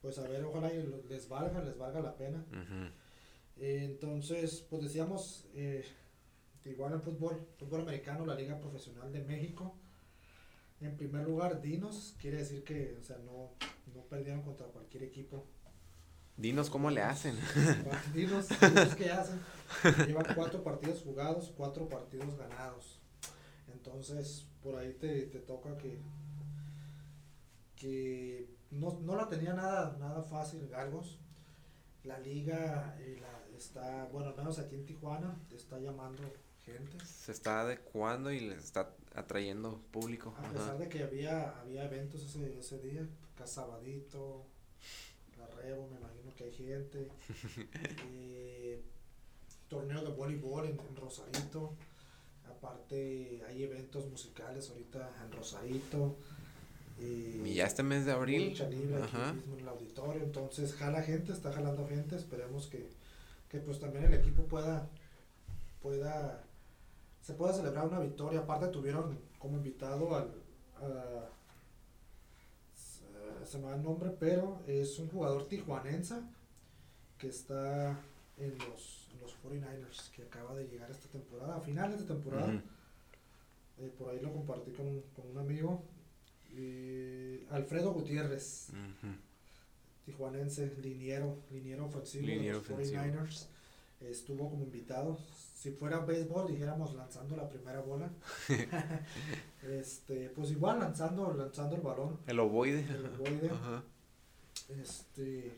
pues 0.00 0.18
a 0.18 0.26
ver, 0.26 0.44
ojalá 0.44 0.72
y 0.72 0.82
les 1.08 1.28
valga, 1.28 1.62
les 1.62 1.76
valga 1.76 2.00
la 2.00 2.16
pena. 2.16 2.44
Eh, 3.56 3.84
entonces, 3.84 4.64
pues 4.68 4.82
decíamos, 4.82 5.46
eh, 5.54 5.84
igual 6.64 6.94
en 6.94 7.02
fútbol, 7.02 7.46
fútbol 7.58 7.82
americano, 7.82 8.24
la 8.24 8.34
Liga 8.34 8.58
Profesional 8.58 9.12
de 9.12 9.22
México. 9.22 9.76
En 10.80 10.96
primer 10.96 11.26
lugar, 11.26 11.60
Dinos, 11.60 12.14
quiere 12.18 12.38
decir 12.38 12.64
que, 12.64 12.96
o 12.98 13.04
sea, 13.04 13.18
no, 13.18 13.50
no 13.94 14.02
perdieron 14.08 14.42
contra 14.42 14.66
cualquier 14.68 15.02
equipo. 15.02 15.46
Dinos 16.38 16.70
cómo 16.70 16.90
le 16.90 17.02
hacen. 17.02 17.36
Dinos, 18.14 18.48
dinos 18.48 18.94
qué 18.94 19.10
hacen. 19.10 19.40
Llevan 20.06 20.24
cuatro 20.34 20.64
partidos 20.64 21.02
jugados, 21.02 21.52
cuatro 21.54 21.86
partidos 21.86 22.34
ganados. 22.38 22.98
Entonces, 23.70 24.46
por 24.62 24.76
ahí 24.76 24.94
te, 24.94 25.26
te 25.26 25.40
toca 25.40 25.76
que, 25.76 25.98
que 27.76 28.48
no, 28.70 28.98
no 29.00 29.16
la 29.16 29.28
tenía 29.28 29.54
nada, 29.54 29.96
nada 29.98 30.22
fácil 30.22 30.66
Galgos. 30.68 31.18
La 32.04 32.18
liga 32.18 32.96
eh, 33.00 33.18
la- 33.20 33.56
está, 33.56 34.06
bueno, 34.06 34.30
al 34.30 34.36
menos 34.36 34.58
aquí 34.58 34.74
en 34.76 34.86
Tijuana, 34.86 35.36
está 35.54 35.78
llamando 35.78 36.22
gente. 36.64 37.04
Se 37.04 37.32
está 37.32 37.60
adecuando 37.62 38.30
y 38.32 38.40
les 38.40 38.64
está 38.64 38.94
atrayendo 39.14 39.82
público. 39.90 40.34
A 40.38 40.40
Ajá. 40.44 40.52
pesar 40.52 40.78
de 40.78 40.88
que 40.88 41.02
había, 41.02 41.58
había 41.60 41.84
eventos 41.84 42.22
ese, 42.24 42.58
ese 42.58 42.78
día, 42.80 43.06
Casabadito, 43.36 44.46
La 45.38 45.46
Rebo, 45.48 45.88
me 45.88 45.96
imagino 45.98 46.34
que 46.36 46.44
hay 46.44 46.52
gente. 46.52 47.08
eh, 48.12 48.82
torneo 49.68 50.02
de 50.02 50.10
voleibol 50.10 50.66
en, 50.66 50.78
en 50.80 50.96
Rosarito. 50.96 51.74
Aparte 52.48 53.42
hay 53.46 53.62
eventos 53.62 54.06
musicales 54.08 54.68
ahorita 54.70 55.10
en 55.24 55.32
Rosarito. 55.32 56.16
Y 57.46 57.54
ya 57.54 57.66
este 57.66 57.82
mes 57.82 58.04
de 58.04 58.12
abril. 58.12 58.50
aquí 59.02 59.16
mismo 59.34 59.54
en 59.54 59.60
el 59.60 59.68
auditorio, 59.68 60.22
entonces 60.22 60.74
jala 60.74 61.02
gente, 61.02 61.32
está 61.32 61.52
jalando 61.52 61.86
gente, 61.88 62.16
esperemos 62.16 62.66
que, 62.66 62.86
que 63.48 63.58
pues 63.58 63.80
también 63.80 64.04
el 64.04 64.14
equipo 64.14 64.42
pueda, 64.44 64.88
pueda, 65.82 66.42
se 67.22 67.32
pueda 67.34 67.52
celebrar 67.54 67.86
una 67.88 68.00
victoria, 68.00 68.40
aparte 68.40 68.68
tuvieron 68.68 69.18
como 69.38 69.56
invitado 69.56 70.14
al, 70.14 70.30
a- 70.76 71.28
se- 73.46 73.58
me 73.58 73.64
va 73.64 73.74
el 73.76 73.82
nombre, 73.82 74.10
pero 74.18 74.60
es 74.66 74.98
un 74.98 75.08
jugador 75.08 75.48
tijuanense 75.48 76.16
que 77.18 77.28
está 77.28 77.98
en 78.38 78.56
los, 78.58 79.08
en 79.12 79.20
los 79.20 79.34
49ers, 79.42 80.10
que 80.12 80.22
acaba 80.22 80.54
de 80.54 80.66
llegar 80.68 80.90
esta 80.90 81.08
temporada, 81.08 81.56
a 81.56 81.60
finales 81.60 81.98
de 82.00 82.06
temporada, 82.06 82.52
eh, 83.78 83.92
por 83.98 84.10
ahí 84.10 84.20
lo 84.20 84.32
compartí 84.32 84.70
con, 84.72 85.00
con 85.16 85.30
un 85.30 85.38
amigo, 85.38 85.82
eh, 86.54 87.46
Alfredo 87.50 87.92
Gutiérrez, 87.92 88.68
tijuanense, 90.04 90.74
liniero, 90.82 91.38
liniero 91.50 91.86
ofensivo 91.86 92.26
Liniero 92.26 92.60
de 92.60 92.68
los 92.68 92.70
ofensivo. 92.70 93.02
49ers. 93.02 93.46
Estuvo 94.00 94.48
como 94.50 94.64
invitado. 94.64 95.18
Si 95.54 95.72
fuera 95.72 96.00
béisbol, 96.00 96.48
dijéramos 96.48 96.94
lanzando 96.94 97.36
la 97.36 97.48
primera 97.50 97.80
bola. 97.80 98.10
este, 99.62 100.30
pues 100.30 100.50
igual 100.52 100.78
lanzando, 100.80 101.32
lanzando 101.34 101.76
el 101.76 101.82
balón. 101.82 102.18
El 102.26 102.38
ovoide. 102.40 102.80
El 102.80 103.06
ovoide. 103.06 103.50
Ajá. 103.50 103.82
Este 104.70 105.52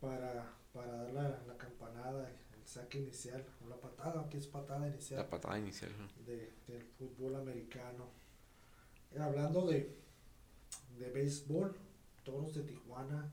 para, 0.00 0.50
para 0.72 0.92
dar 0.96 1.12
la, 1.12 1.22
la 1.46 1.56
campanada, 1.56 2.28
el 2.28 2.66
saque 2.66 2.98
inicial, 2.98 3.44
o 3.64 3.68
la 3.68 3.76
patada, 3.76 4.28
que 4.28 4.38
es 4.38 4.46
patada 4.48 4.88
inicial 4.88 5.20
La 5.20 5.30
patada 5.30 5.58
inicial. 5.58 5.92
de, 6.26 6.50
del 6.66 6.82
fútbol 6.98 7.36
americano. 7.36 8.06
Hablando 9.18 9.66
de, 9.66 9.96
de 10.98 11.10
béisbol, 11.10 11.76
Toros 12.24 12.54
de 12.54 12.62
Tijuana, 12.62 13.30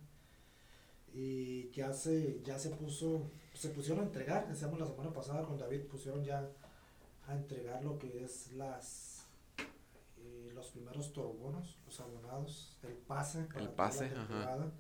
y 1.13 1.69
ya 1.71 1.93
se, 1.93 2.41
ya 2.43 2.59
se 2.59 2.69
puso, 2.71 3.29
se 3.53 3.69
pusieron 3.69 4.03
a 4.03 4.07
entregar, 4.07 4.47
decíamos 4.47 4.79
la 4.79 4.85
semana 4.87 5.11
pasada 5.11 5.43
con 5.43 5.57
David, 5.57 5.87
pusieron 5.87 6.23
ya 6.23 6.47
a 7.27 7.35
entregar 7.35 7.83
lo 7.83 7.97
que 7.97 8.23
es 8.23 8.51
las 8.53 9.25
eh, 10.17 10.51
los 10.53 10.69
primeros 10.69 11.13
torobonos, 11.13 11.77
los 11.85 11.99
abonados, 11.99 12.77
el 12.83 12.93
pase 12.93 13.43
para 13.45 13.59
El 13.59 13.65
la 13.65 13.75
pase, 13.75 14.05
ajá. 14.05 14.17
temporada 14.27 14.71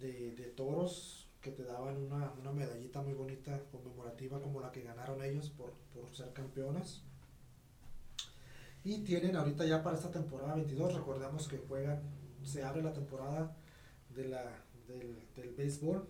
de, 0.00 0.32
de 0.32 0.44
toros 0.44 1.28
que 1.40 1.50
te 1.52 1.64
daban 1.64 1.96
una, 1.96 2.32
una 2.32 2.52
medallita 2.52 3.00
muy 3.02 3.14
bonita 3.14 3.62
conmemorativa 3.70 4.40
como 4.40 4.60
la 4.60 4.72
que 4.72 4.82
ganaron 4.82 5.22
ellos 5.22 5.50
por, 5.50 5.72
por 5.94 6.12
ser 6.14 6.32
campeones. 6.32 7.02
Y 8.84 8.98
tienen 9.04 9.36
ahorita 9.36 9.66
ya 9.66 9.82
para 9.82 9.96
esta 9.96 10.10
temporada 10.10 10.54
22, 10.54 10.94
recordemos 10.94 11.48
que 11.48 11.58
juegan, 11.58 12.00
se 12.42 12.62
abre 12.62 12.82
la 12.82 12.92
temporada 12.92 13.54
de 14.14 14.28
la, 14.28 14.44
del, 14.86 15.16
del 15.36 15.54
béisbol, 15.54 16.08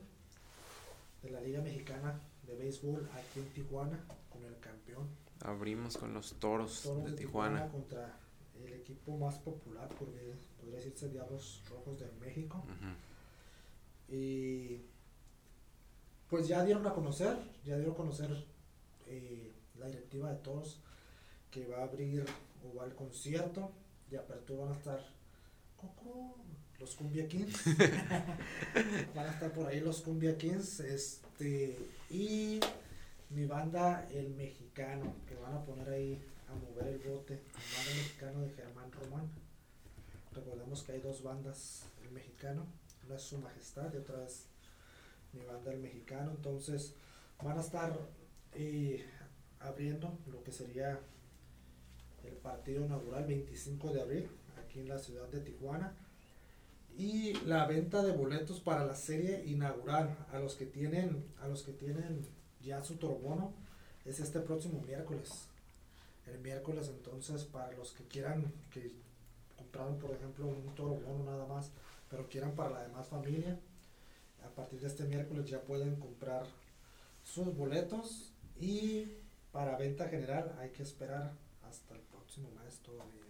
de 1.22 1.30
la 1.30 1.40
Liga 1.40 1.60
Mexicana 1.60 2.20
de 2.46 2.54
Béisbol 2.56 3.08
aquí 3.12 3.40
en 3.40 3.52
Tijuana, 3.52 3.98
con 4.30 4.42
el 4.44 4.58
campeón 4.60 5.08
Abrimos 5.40 5.96
con 5.96 6.12
los 6.12 6.34
toros, 6.34 6.82
Toros 6.82 7.04
de 7.04 7.12
Tijuana. 7.12 7.68
contra 7.68 8.18
el 8.64 8.72
equipo 8.72 9.16
más 9.16 9.36
popular, 9.36 9.88
porque 9.98 10.34
podría 10.58 10.76
decirse 10.78 11.08
Diablos 11.08 11.62
Rojos 11.70 11.98
de 12.00 12.10
México. 12.20 12.64
Y 14.08 14.80
pues 16.28 16.48
ya 16.48 16.64
dieron 16.64 16.86
a 16.86 16.92
conocer, 16.92 17.36
ya 17.64 17.76
dieron 17.76 17.94
a 17.94 17.96
conocer 17.96 18.44
eh, 19.06 19.52
la 19.78 19.86
directiva 19.86 20.30
de 20.30 20.38
todos 20.38 20.80
que 21.50 21.66
va 21.66 21.78
a 21.78 21.84
abrir 21.84 22.24
o 22.64 22.74
va 22.76 22.84
al 22.84 22.94
concierto 22.94 23.72
de 24.10 24.18
apertura 24.18 24.64
van 24.64 24.72
a 24.72 24.76
estar 24.76 25.00
Coco, 25.76 26.36
los 26.80 26.94
Cumbia 26.96 27.28
Kings. 27.28 27.64
van 29.14 29.26
a 29.26 29.30
estar 29.30 29.52
por 29.52 29.66
ahí 29.66 29.80
los 29.80 30.00
Cumbia 30.00 30.36
Kings. 30.36 30.80
Este, 30.80 31.78
y 32.10 32.58
mi 33.30 33.46
banda 33.46 34.08
El 34.10 34.34
Mexicano, 34.34 35.14
que 35.26 35.36
van 35.36 35.54
a 35.54 35.64
poner 35.64 35.88
ahí 35.90 36.20
a 36.48 36.54
mover 36.54 36.94
el 36.94 36.98
bote. 36.98 37.34
El 37.34 37.76
banda 37.76 37.94
mexicano 37.96 38.40
de 38.40 38.50
Germán 38.50 38.92
Román. 38.92 39.30
Recordemos 40.32 40.82
que 40.82 40.92
hay 40.92 41.00
dos 41.00 41.22
bandas, 41.22 41.84
el 42.02 42.10
mexicano, 42.10 42.66
una 43.06 43.16
es 43.16 43.22
su 43.22 43.38
majestad 43.38 43.92
y 43.94 43.98
otra 43.98 44.24
es 44.24 44.46
mi 45.32 45.44
banda 45.44 45.72
el 45.72 45.80
mexicano. 45.80 46.32
Entonces 46.32 46.94
van 47.42 47.58
a 47.58 47.60
estar 47.60 47.96
eh, 48.54 49.04
abriendo 49.60 50.18
lo 50.26 50.42
que 50.42 50.52
sería 50.52 50.98
el 52.24 52.34
partido 52.34 52.84
inaugural 52.84 53.24
25 53.24 53.92
de 53.92 54.02
abril 54.02 54.28
aquí 54.64 54.80
en 54.80 54.88
la 54.88 54.98
ciudad 54.98 55.28
de 55.28 55.40
Tijuana. 55.40 55.94
Y 56.96 57.34
la 57.44 57.66
venta 57.66 58.02
de 58.02 58.12
boletos 58.12 58.60
para 58.60 58.84
la 58.84 58.96
serie 58.96 59.44
inaugural 59.46 60.16
a 60.32 60.38
los 60.38 60.56
que 60.56 60.66
tienen, 60.66 61.24
a 61.40 61.46
los 61.46 61.62
que 61.62 61.72
tienen 61.72 62.26
ya 62.60 62.82
su 62.82 62.96
torobono 62.96 63.52
es 64.04 64.20
este 64.20 64.40
próximo 64.40 64.80
miércoles. 64.80 65.46
El 66.26 66.40
miércoles 66.40 66.88
entonces 66.88 67.44
para 67.44 67.72
los 67.72 67.92
que 67.92 68.04
quieran 68.04 68.52
que 68.72 68.92
compraron 69.56 69.98
por 69.98 70.10
ejemplo 70.10 70.46
un 70.46 70.74
torobono 70.74 71.24
nada 71.24 71.46
más, 71.46 71.70
pero 72.10 72.28
quieran 72.28 72.52
para 72.52 72.70
la 72.70 72.82
demás 72.82 73.06
familia, 73.08 73.58
a 74.44 74.48
partir 74.54 74.80
de 74.80 74.88
este 74.88 75.04
miércoles 75.04 75.48
ya 75.48 75.60
pueden 75.60 75.96
comprar 75.96 76.46
sus 77.24 77.54
boletos 77.54 78.32
y 78.60 79.06
para 79.52 79.76
venta 79.76 80.08
general 80.08 80.54
hay 80.58 80.70
que 80.70 80.82
esperar 80.82 81.32
hasta 81.68 81.94
el 81.94 82.00
próximo 82.28 82.50
mes 82.62 82.78
todavía. 82.80 83.22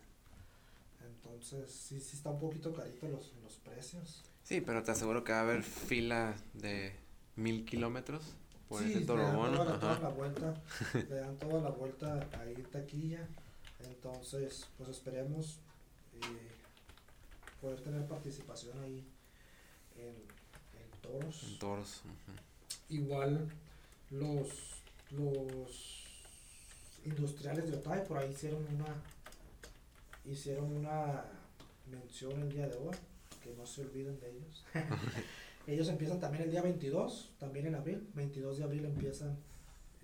Entonces 1.06 1.70
sí, 1.70 2.00
sí 2.00 2.16
está 2.16 2.30
un 2.30 2.40
poquito 2.40 2.74
carito 2.74 3.06
los, 3.08 3.32
los 3.42 3.54
precios. 3.56 4.24
Sí, 4.42 4.60
pero 4.60 4.82
te 4.82 4.90
aseguro 4.90 5.22
que 5.24 5.32
va 5.32 5.38
a 5.38 5.42
haber 5.42 5.62
fila 5.62 6.34
de 6.54 6.94
mil 7.36 7.64
kilómetros 7.64 8.22
por 8.68 8.82
Sí, 8.82 8.90
ese 8.90 9.00
le 9.00 9.06
dan 9.06 9.06
torobono. 9.06 9.52
toda 9.58 9.64
la, 9.72 9.78
toda 9.80 9.92
Ajá. 9.92 10.02
la 10.02 10.08
vuelta, 10.08 10.54
le 10.94 11.14
dan 11.14 11.38
toda 11.38 11.62
la 11.62 11.70
vuelta 11.70 12.28
ahí 12.40 12.54
taquilla. 12.72 13.28
Entonces, 13.84 14.66
pues 14.76 14.90
esperemos 14.90 15.58
eh, 16.14 16.50
poder 17.60 17.80
tener 17.80 18.04
participación 18.08 18.82
ahí 18.82 19.04
en, 19.96 20.16
en 20.80 21.00
toros. 21.00 21.44
En 21.44 21.58
toros. 21.60 22.02
Igual 22.88 23.48
los, 24.10 24.48
los 25.12 26.07
industriales 27.04 27.70
de 27.70 27.76
Otay 27.76 28.06
por 28.06 28.18
ahí 28.18 28.30
hicieron 28.32 28.64
una 28.74 28.94
hicieron 30.24 30.76
una 30.76 31.24
mención 31.90 32.40
el 32.42 32.52
día 32.52 32.68
de 32.68 32.76
hoy, 32.76 32.94
que 33.42 33.54
no 33.54 33.66
se 33.66 33.82
olviden 33.82 34.20
de 34.20 34.30
ellos. 34.30 34.64
ellos 35.66 35.88
empiezan 35.88 36.20
también 36.20 36.44
el 36.44 36.50
día 36.50 36.62
22, 36.62 37.30
también 37.38 37.66
en 37.66 37.74
abril, 37.74 38.08
22 38.14 38.58
de 38.58 38.64
abril 38.64 38.84
empiezan 38.84 39.36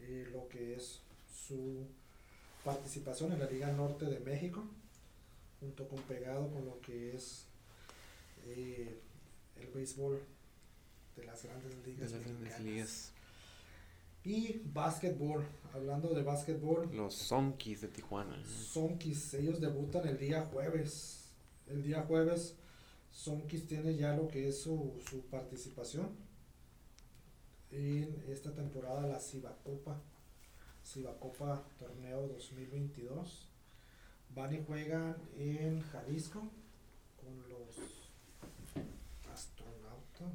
eh, 0.00 0.28
lo 0.32 0.48
que 0.48 0.74
es 0.76 1.00
su 1.30 1.86
participación 2.64 3.32
en 3.32 3.40
la 3.40 3.46
Liga 3.50 3.70
Norte 3.72 4.06
de 4.06 4.20
México, 4.20 4.64
junto 5.60 5.86
con 5.88 6.00
pegado 6.02 6.50
con 6.50 6.64
lo 6.64 6.80
que 6.80 7.14
es 7.14 7.46
eh, 8.46 8.98
el 9.60 9.66
béisbol 9.68 10.20
de 11.16 11.24
las 11.24 11.44
grandes 11.44 11.70
De 11.84 11.90
ligas. 11.90 12.12
las 12.12 12.20
grandes 12.22 12.60
ligas. 12.60 13.12
Y 14.24 14.62
básquetbol, 14.72 15.44
hablando 15.74 16.08
de 16.14 16.22
básquetbol, 16.22 16.88
Los 16.96 17.14
Sonkis 17.14 17.82
de 17.82 17.88
Tijuana. 17.88 18.42
Sonkis, 18.46 19.34
ellos 19.34 19.60
debutan 19.60 20.08
el 20.08 20.16
día 20.16 20.48
jueves. 20.50 21.28
El 21.66 21.82
día 21.82 22.02
jueves, 22.08 22.56
Sonkis 23.10 23.66
tiene 23.66 23.94
ya 23.96 24.16
lo 24.16 24.26
que 24.28 24.48
es 24.48 24.62
su, 24.62 24.98
su 25.10 25.26
participación 25.26 26.08
en 27.70 28.24
esta 28.28 28.54
temporada, 28.54 29.06
la 29.06 29.20
Cibacopa, 29.20 30.00
Cibacopa 30.82 31.62
Torneo 31.78 32.28
2022. 32.28 33.48
Van 34.30 34.54
y 34.54 34.64
juegan 34.64 35.16
en 35.36 35.82
Jalisco 35.82 36.48
con 37.20 37.48
los 37.50 37.76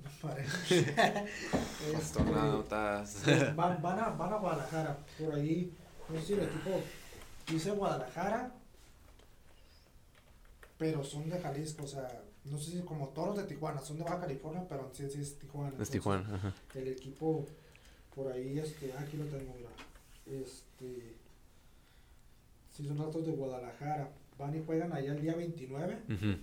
astronautas. 0.06 0.72
Este, 0.72 1.96
Astronautas. 1.96 3.56
van, 3.56 3.82
van, 3.82 4.00
a, 4.00 4.10
van 4.10 4.34
a 4.34 4.38
Guadalajara, 4.38 4.98
por 5.18 5.36
ahí, 5.36 5.74
no 6.10 6.20
sé 6.20 6.26
si 6.26 6.34
el 6.34 6.44
equipo 6.44 6.82
dice 7.48 7.72
Guadalajara, 7.72 8.54
pero 10.78 11.04
son 11.04 11.30
de 11.30 11.40
Jalisco, 11.40 11.84
o 11.84 11.88
sea, 11.88 12.22
no 12.46 12.58
sé 12.58 12.72
si 12.72 12.80
como 12.82 13.10
toros 13.10 13.38
de 13.38 13.44
Tijuana, 13.44 13.82
son 13.82 13.98
de 13.98 14.04
Baja 14.04 14.22
California, 14.22 14.66
pero 14.68 14.88
en 14.88 14.96
sí, 14.96 15.10
sí 15.14 15.22
es 15.22 15.38
Tijuana. 15.38 15.74
Es 15.80 15.90
Tijuana. 15.90 16.36
ajá. 16.36 16.54
El 16.74 16.88
equipo, 16.88 17.46
por 18.16 18.32
ahí, 18.32 18.60
este, 18.60 18.94
aquí 18.94 19.18
lo 19.18 19.26
tengo, 19.26 19.54
mira. 19.56 19.70
Este. 20.26 21.16
Sí, 22.76 22.88
son 22.88 22.98
datos 22.98 23.26
de 23.26 23.34
Guadalajara. 23.34 24.10
Van 24.38 24.56
y 24.56 24.64
juegan 24.66 24.94
allá 24.94 25.12
el 25.12 25.22
día 25.22 25.36
29. 25.36 26.00
Ujú. 26.08 26.38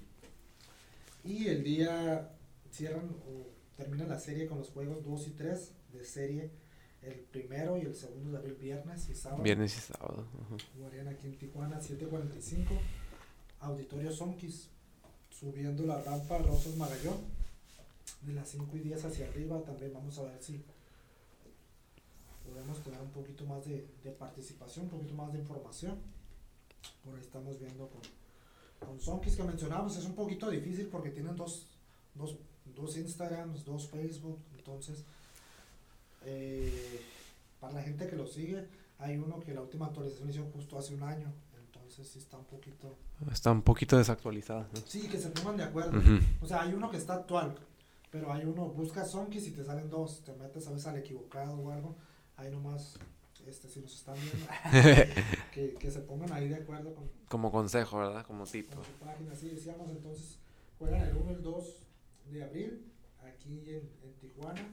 Y 1.24 1.48
el 1.48 1.64
día 1.64 2.30
cierran 2.70 3.08
o 3.28 3.46
terminan 3.76 4.08
la 4.08 4.18
serie 4.18 4.46
con 4.46 4.58
los 4.58 4.70
juegos 4.70 5.04
2 5.04 5.28
y 5.28 5.30
3 5.32 5.72
de 5.92 6.04
serie. 6.04 6.50
El 7.02 7.20
primero 7.20 7.76
y 7.76 7.82
el 7.82 7.94
segundo 7.94 8.32
de 8.32 8.38
abril, 8.38 8.54
viernes 8.54 9.08
y 9.08 9.14
sábado. 9.14 9.42
Viernes 9.42 9.76
y 9.76 9.80
sábado. 9.80 10.26
ujú. 10.32 10.56
Jugarían 10.76 11.08
aquí 11.08 11.26
en 11.28 11.38
Tijuana, 11.38 11.80
745. 11.80 12.74
Auditorio 13.60 14.10
Sonquis. 14.10 14.70
Subiendo 15.30 15.84
la 15.84 16.00
rampa 16.02 16.38
Rosas 16.38 16.76
Magallón. 16.76 17.18
De 18.22 18.32
las 18.32 18.48
5 18.48 18.76
y 18.76 18.80
10 18.80 19.04
hacia 19.04 19.28
arriba. 19.28 19.62
También 19.62 19.92
vamos 19.92 20.18
a 20.18 20.22
ver 20.24 20.42
si 20.42 20.64
podemos 22.44 22.82
tener 22.82 23.00
un 23.00 23.10
poquito 23.10 23.44
más 23.44 23.64
de, 23.66 23.86
de 24.02 24.10
participación, 24.12 24.86
un 24.86 24.90
poquito 24.90 25.14
más 25.14 25.32
de 25.32 25.38
información. 25.40 25.98
Por 27.04 27.14
ahí 27.14 27.20
estamos 27.20 27.58
viendo 27.58 27.88
con, 27.88 28.00
con 28.88 29.00
Sonquis 29.00 29.36
que 29.36 29.42
mencionamos. 29.44 29.96
Es 29.96 30.04
un 30.04 30.14
poquito 30.14 30.50
difícil 30.50 30.86
porque 30.86 31.10
tienen 31.10 31.36
dos, 31.36 31.66
dos, 32.14 32.36
dos 32.76 32.96
Instagrams, 32.96 33.64
dos 33.64 33.88
Facebook. 33.88 34.38
Entonces, 34.56 35.04
eh, 36.24 37.00
para 37.60 37.74
la 37.74 37.82
gente 37.82 38.06
que 38.06 38.16
lo 38.16 38.26
sigue, 38.26 38.66
hay 38.98 39.16
uno 39.16 39.40
que 39.40 39.54
la 39.54 39.62
última 39.62 39.86
actualización 39.86 40.30
hizo 40.30 40.44
justo 40.52 40.78
hace 40.78 40.94
un 40.94 41.02
año. 41.02 41.32
Entonces, 41.66 42.08
sí 42.08 42.18
está 42.18 42.36
un 42.36 42.44
poquito. 42.44 42.94
Está 43.32 43.50
un 43.50 43.62
poquito 43.62 43.96
desactualizada. 43.96 44.68
¿no? 44.72 44.80
Sí, 44.86 45.08
que 45.08 45.18
se 45.18 45.30
pongan 45.30 45.56
de 45.56 45.64
acuerdo. 45.64 45.98
Ujú. 45.98 46.18
O 46.42 46.46
sea, 46.46 46.62
hay 46.62 46.74
uno 46.74 46.90
que 46.90 46.98
está 46.98 47.14
actual, 47.14 47.54
pero 48.10 48.32
hay 48.32 48.44
uno, 48.44 48.66
buscas 48.66 49.10
Sonkis 49.10 49.46
y 49.48 49.50
te 49.52 49.64
salen 49.64 49.88
dos, 49.88 50.22
te 50.24 50.32
metes 50.34 50.66
a 50.66 50.70
veces 50.70 50.86
al 50.86 50.98
equivocado 50.98 51.56
o 51.56 51.70
algo, 51.70 51.96
ahí 52.36 52.50
nomás, 52.50 52.98
este, 53.46 53.68
si 53.68 53.80
nos 53.80 53.94
están 53.94 54.14
viendo, 54.14 54.46
que, 55.52 55.74
que 55.74 55.90
se 55.90 56.00
pongan 56.00 56.32
ahí 56.32 56.48
de 56.48 56.56
acuerdo 56.56 56.94
con, 56.94 57.10
Como 57.28 57.50
consejo, 57.50 57.98
¿verdad? 57.98 58.26
Como 58.26 58.44
tipo. 58.44 58.76
con 58.76 58.84
su 58.84 58.92
página, 58.92 59.32
así 59.32 59.48
decíamos, 59.48 59.88
entonces, 59.90 60.38
juegan 60.78 61.02
el 61.02 61.16
1 61.16 61.30
y 61.30 61.34
el 61.34 61.42
2 61.42 61.85
de 62.30 62.42
abril, 62.42 62.92
aquí 63.20 63.70
en, 63.70 63.90
en 64.02 64.14
Tijuana, 64.20 64.68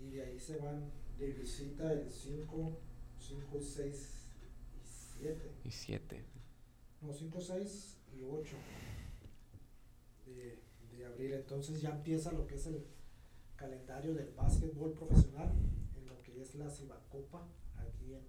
y 0.00 0.10
de 0.10 0.22
ahí 0.22 0.38
se 0.38 0.56
van 0.58 0.90
de 1.18 1.32
visita 1.32 1.92
el 1.92 2.10
5, 2.10 2.78
5, 3.18 3.60
6 3.60 4.30
y 4.74 4.86
7. 5.18 5.52
Y 5.64 5.70
siete. 5.70 6.24
No, 7.00 7.12
5, 7.12 7.40
6 7.40 7.96
y 8.16 8.22
8 8.22 8.56
de, 10.26 10.58
de 10.96 11.06
abril. 11.06 11.32
Entonces 11.34 11.80
ya 11.80 11.90
empieza 11.90 12.32
lo 12.32 12.46
que 12.46 12.56
es 12.56 12.66
el 12.66 12.84
calendario 13.56 14.14
del 14.14 14.30
básquetbol 14.32 14.92
profesional 14.92 15.52
en 15.96 16.06
lo 16.06 16.20
que 16.22 16.40
es 16.40 16.54
la 16.56 16.68
Cibacopa 16.68 17.46
aquí 17.76 18.14
en, 18.14 18.26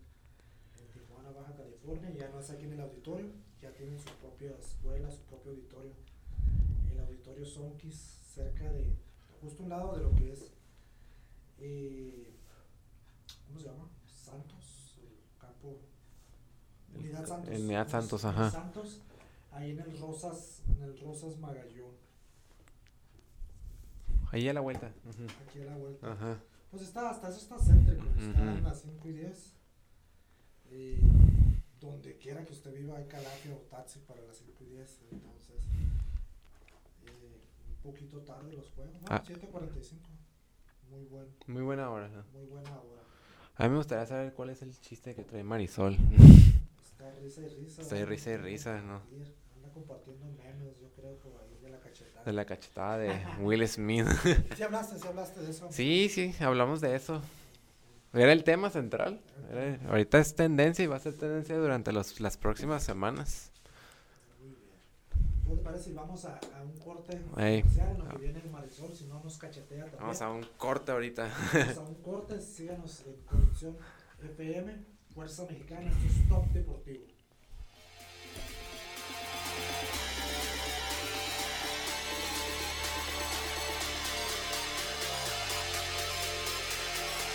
en 0.80 0.92
Tijuana, 0.92 1.32
Baja 1.32 1.56
California. 1.56 2.12
Ya 2.12 2.30
no 2.30 2.40
es 2.40 2.50
aquí 2.50 2.66
en 2.66 2.74
el 2.74 2.82
auditorio, 2.82 3.32
ya 3.62 3.74
tienen 3.74 4.00
su 4.00 4.12
propia 4.22 4.52
escuela, 4.60 5.10
su 5.10 5.22
propio 5.24 5.52
auditorio. 5.52 5.94
El 6.92 7.00
auditorio 7.00 7.46
Sonkis, 7.46 7.98
cerca 8.36 8.70
de, 8.70 8.86
justo 9.42 9.64
un 9.64 9.70
lado 9.70 9.96
de 9.96 10.04
lo 10.04 10.14
que 10.14 10.34
es, 10.34 10.52
eh, 11.60 12.36
¿cómo 13.48 13.60
se 13.60 13.68
llama? 13.68 13.88
Santos, 14.08 14.98
el 15.02 15.40
campo. 15.40 15.78
Unidad 16.94 17.26
Santos. 17.26 17.48
Unidad 17.50 17.64
Unidad 17.66 17.88
Santos, 17.90 18.26
ajá. 18.26 18.52
Santos, 18.52 19.02
ahí 19.52 19.72
en 19.72 19.80
el 19.80 19.98
Rosas, 19.98 20.62
en 20.68 20.84
el 20.84 21.00
Rosas 21.00 21.38
Magallón, 21.40 21.96
Ahí 24.32 24.50
a 24.50 24.54
la 24.54 24.60
vuelta. 24.60 24.92
Ujú. 25.08 25.24
aquí 25.48 25.62
a 25.62 25.66
la 25.66 25.78
vuelta. 25.78 26.12
Ajá. 26.12 26.38
Pues 26.70 26.84
está, 26.84 27.10
hasta 27.10 27.30
eso 27.30 27.38
está 27.38 27.58
céntrico, 27.58 28.04
está 28.20 28.42
Ujú. 28.42 28.50
en 28.50 28.64
las 28.64 28.82
5 28.82 29.08
y 29.08 29.12
10. 29.14 29.54
Eh, 30.72 31.00
donde 31.80 32.18
quiera 32.18 32.44
que 32.44 32.52
usted 32.52 32.74
viva 32.74 32.98
hay 32.98 33.06
calafia 33.06 33.54
o 33.54 33.60
taxi 33.70 34.00
para 34.00 34.22
las 34.24 34.36
5 34.38 34.64
y 34.64 34.66
10, 34.72 35.00
entonces 35.12 35.64
poquito 37.86 38.20
tarde 38.22 38.54
los 38.54 38.70
juegos, 38.72 38.94
no, 39.02 39.08
Ah. 39.10 39.24
7.45, 39.26 40.10
muy 40.90 41.04
buen, 41.06 41.28
Muy 41.48 41.64
buena 41.64 41.90
hora. 41.90 42.08
¿no? 42.10 42.24
muy 42.34 42.46
buena 42.46 42.70
hora. 42.72 43.02
A 43.58 43.64
mí 43.64 43.70
me 43.70 43.78
gustaría 43.78 44.06
saber 44.06 44.34
cuál 44.34 44.50
es 44.50 44.62
el 44.62 44.78
chiste 44.82 45.16
que 45.16 45.24
trae 45.24 45.44
Marisol. 45.44 45.96
Está 46.84 47.12
risa 47.22 47.42
y 47.42 47.48
risa. 47.48 47.82
Está 47.82 47.96
de 47.96 48.02
¿verdad? 48.02 48.10
risa 48.18 48.32
y 48.32 48.38
risa, 48.38 48.82
¿no? 48.82 49.02
Anda 49.56 49.70
compartiendo 49.74 50.26
memes, 50.26 50.78
yo 50.82 50.90
creo, 50.96 51.18
por 51.20 51.32
ahí 51.42 51.58
de 51.62 51.70
la 51.70 51.80
cachetada. 51.80 52.26
De 52.26 52.34
la 52.34 52.46
cachetada 52.46 52.98
de 52.98 53.26
Will 53.40 53.68
Smith. 53.68 54.08
¿Sí 54.56 54.64
hablaste, 54.64 55.00
sí 55.00 55.08
hablaste 55.08 55.42
de 55.42 55.52
eso? 55.52 55.68
Sí, 55.72 56.10
sí, 56.10 56.36
hablamos 56.42 56.82
de 56.82 56.96
eso. 56.96 57.22
Era 58.14 58.32
el 58.32 58.44
tema 58.46 58.70
central. 58.70 59.22
Era- 59.52 59.80
ahorita 59.90 60.20
es 60.20 60.36
tendencia 60.36 60.84
y 60.84 60.88
va 60.88 60.96
a 60.98 61.00
ser 61.00 61.14
tendencia 61.18 61.58
durante 61.58 61.92
los, 61.92 62.20
las 62.22 62.38
próximas 62.38 62.84
semanas. 62.84 63.52
¿Qué 65.48 65.56
te 65.56 65.62
parece 65.62 65.84
si 65.86 65.94
vamos 65.94 66.26
a, 66.26 66.40
a 66.58 66.64
un 66.64 66.78
corte 66.80 67.22
Ey. 67.38 67.64
en 67.78 67.98
lo 68.00 68.08
que 68.10 68.18
viene 68.18 68.42
Marisol? 68.52 68.94
Si 68.96 69.06
no 69.06 69.22
nos 69.24 69.38
cachetea 69.38 69.84
también. 69.84 70.00
Vamos 70.02 70.22
a 70.22 70.30
un 70.32 70.46
corte 70.58 70.92
ahorita. 70.92 71.30
Vamos 71.54 71.78
a 71.78 71.82
un 71.82 71.96
corte, 71.96 72.42
síganos 72.42 73.04
en 73.06 73.16
Conexión 73.26 73.78
FM, 74.24 74.74
Fuerza 75.14 75.46
Mexicana, 75.50 75.90
esto 75.92 76.08
es 76.08 76.30
Top 76.30 76.46
Deportivo. 76.52 77.06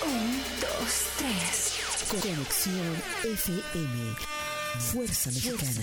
Un, 0.05 0.42
dos, 0.61 0.92
tres. 1.18 1.81
Conexión 2.11 2.96
FM. 3.25 4.16
Fuerza 4.92 5.31
Mexicana. 5.31 5.83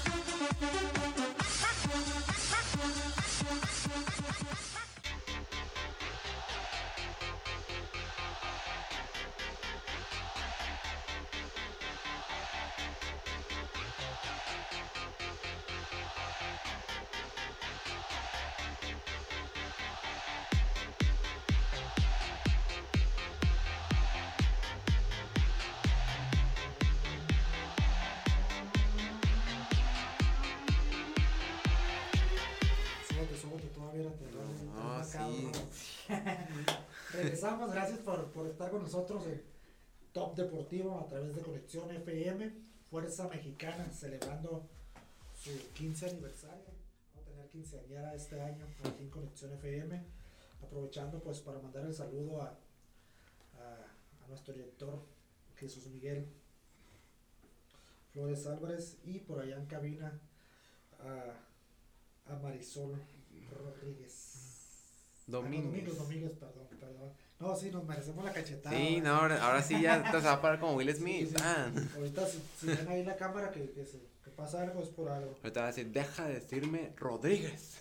Regresamos, 37.21 37.71
gracias 37.71 37.99
por, 37.99 38.31
por 38.31 38.47
estar 38.47 38.71
con 38.71 38.81
nosotros 38.81 39.27
en 39.27 39.43
Top 40.11 40.35
Deportivo 40.35 40.99
a 40.99 41.07
través 41.07 41.35
de 41.35 41.43
Conexión 41.43 41.91
FM, 41.91 42.51
Fuerza 42.89 43.27
Mexicana, 43.27 43.91
celebrando 43.91 44.67
su 45.35 45.51
15 45.73 46.09
aniversario. 46.09 46.65
Vamos 47.13 47.27
a 47.27 47.31
tener 47.31 47.49
quinceañera 47.49 48.15
este 48.15 48.41
año 48.41 48.65
aquí 48.83 49.03
en 49.03 49.09
Conexión 49.11 49.53
FM. 49.53 50.03
Aprovechando 50.63 51.21
pues 51.21 51.41
para 51.41 51.59
mandar 51.59 51.85
el 51.85 51.93
saludo 51.93 52.41
a, 52.41 52.47
a, 52.47 54.27
nuestro 54.27 54.55
director 54.55 54.99
Jesús 55.57 55.85
Miguel 55.87 56.25
Flores 58.09 58.47
Álvarez 58.47 58.97
y 59.03 59.19
por 59.19 59.39
allá 59.41 59.57
en 59.57 59.67
cabina 59.67 60.19
a, 60.99 62.33
a 62.33 62.35
Marisol 62.37 62.99
Rodríguez. 63.51 64.30
Ah, 65.37 65.39
no, 65.39 65.41
Domínguez. 65.43 65.65
Domínguez, 65.71 65.97
Domínguez, 65.97 66.31
perdón, 66.33 66.67
perdón. 66.79 67.13
No, 67.39 67.55
sí, 67.55 67.71
nos 67.71 67.83
merecemos 67.85 68.23
la 68.23 68.31
cachetada. 68.33 68.75
Sí, 68.77 69.01
no, 69.01 69.09
ahora, 69.15 69.43
ahora 69.43 69.61
sí 69.63 69.81
ya 69.81 70.03
te 70.11 70.19
se 70.19 70.25
va 70.27 70.33
a 70.33 70.41
parar 70.41 70.59
como 70.59 70.75
Will 70.75 70.93
Smith. 70.95 71.29
sí. 71.29 71.35
Ah. 71.41 71.71
Ahorita 71.95 72.25
si, 72.27 72.39
si 72.59 72.67
ven 72.67 72.87
ahí 72.87 73.03
la 73.03 73.15
cámara 73.15 73.51
que, 73.51 73.71
que, 73.71 73.85
se- 73.85 74.05
que 74.23 74.29
pasa 74.31 74.61
algo 74.61 74.81
es 74.83 74.89
por 74.89 75.09
algo. 75.09 75.35
Ahorita 75.41 75.61
va 75.61 75.65
a 75.67 75.69
decir, 75.69 75.91
deja 75.91 76.27
de 76.27 76.35
decirme 76.35 76.93
Rodríguez. 76.97 77.79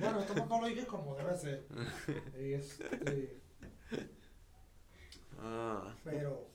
Bueno, 0.00 0.20
esto 0.20 0.46
no 0.46 0.60
lo 0.60 0.66
dije 0.66 0.86
como 0.86 1.14
debe 1.16 1.36
ser. 1.36 1.66
Este, 2.36 3.40
Ah. 5.38 5.94
pero, 6.04 6.48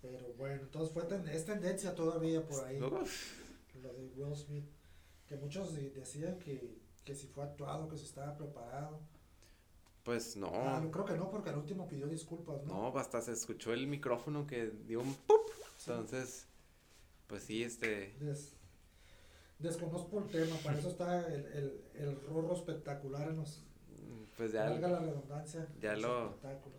pero 0.00 0.32
bueno, 0.36 0.62
entonces 0.62 0.92
fue 0.94 1.02
ten- 1.04 1.26
es 1.28 1.44
tendencia 1.44 1.94
todavía 1.94 2.44
por 2.46 2.64
ahí. 2.64 2.80
Uf. 2.80 3.38
lo 3.82 3.92
de 3.94 4.06
Will 4.16 4.36
Smith, 4.36 4.64
que 5.26 5.36
muchos 5.36 5.74
de- 5.74 5.90
decían 5.90 6.38
que, 6.38 6.78
que 7.04 7.14
si 7.14 7.26
fue 7.26 7.44
actuado, 7.44 7.88
que 7.88 7.96
si 7.96 8.04
estaba 8.04 8.36
preparado. 8.36 9.00
Pues 10.04 10.36
no. 10.36 10.50
Ah, 10.54 10.80
no 10.82 10.90
creo 10.90 11.04
que 11.04 11.14
no, 11.16 11.30
porque 11.30 11.50
al 11.50 11.58
último 11.58 11.86
pidió 11.86 12.06
disculpas, 12.06 12.64
¿no? 12.64 12.90
No, 12.92 12.98
hasta 12.98 13.20
se 13.20 13.32
escuchó 13.32 13.72
el 13.72 13.86
micrófono 13.86 14.46
que 14.46 14.70
dio 14.86 15.00
un 15.00 15.14
¡pup! 15.14 15.40
Sí. 15.76 15.90
Entonces, 15.90 16.46
pues 17.26 17.42
sí, 17.42 17.62
este. 17.62 18.14
Des- 18.20 18.54
desconozco 19.58 20.18
el 20.20 20.26
tema, 20.30 20.56
para 20.64 20.78
eso 20.78 20.88
está 20.88 21.26
el, 21.26 21.44
el, 21.46 21.82
el 21.94 22.20
rorro 22.22 22.54
espectacular 22.54 23.28
en 23.28 23.36
los, 23.36 23.62
Pues 24.36 24.52
ya, 24.52 24.64
valga 24.70 24.88
la 24.88 25.00
redundancia, 25.00 25.66
ya 25.80 25.96
lo- 25.96 26.36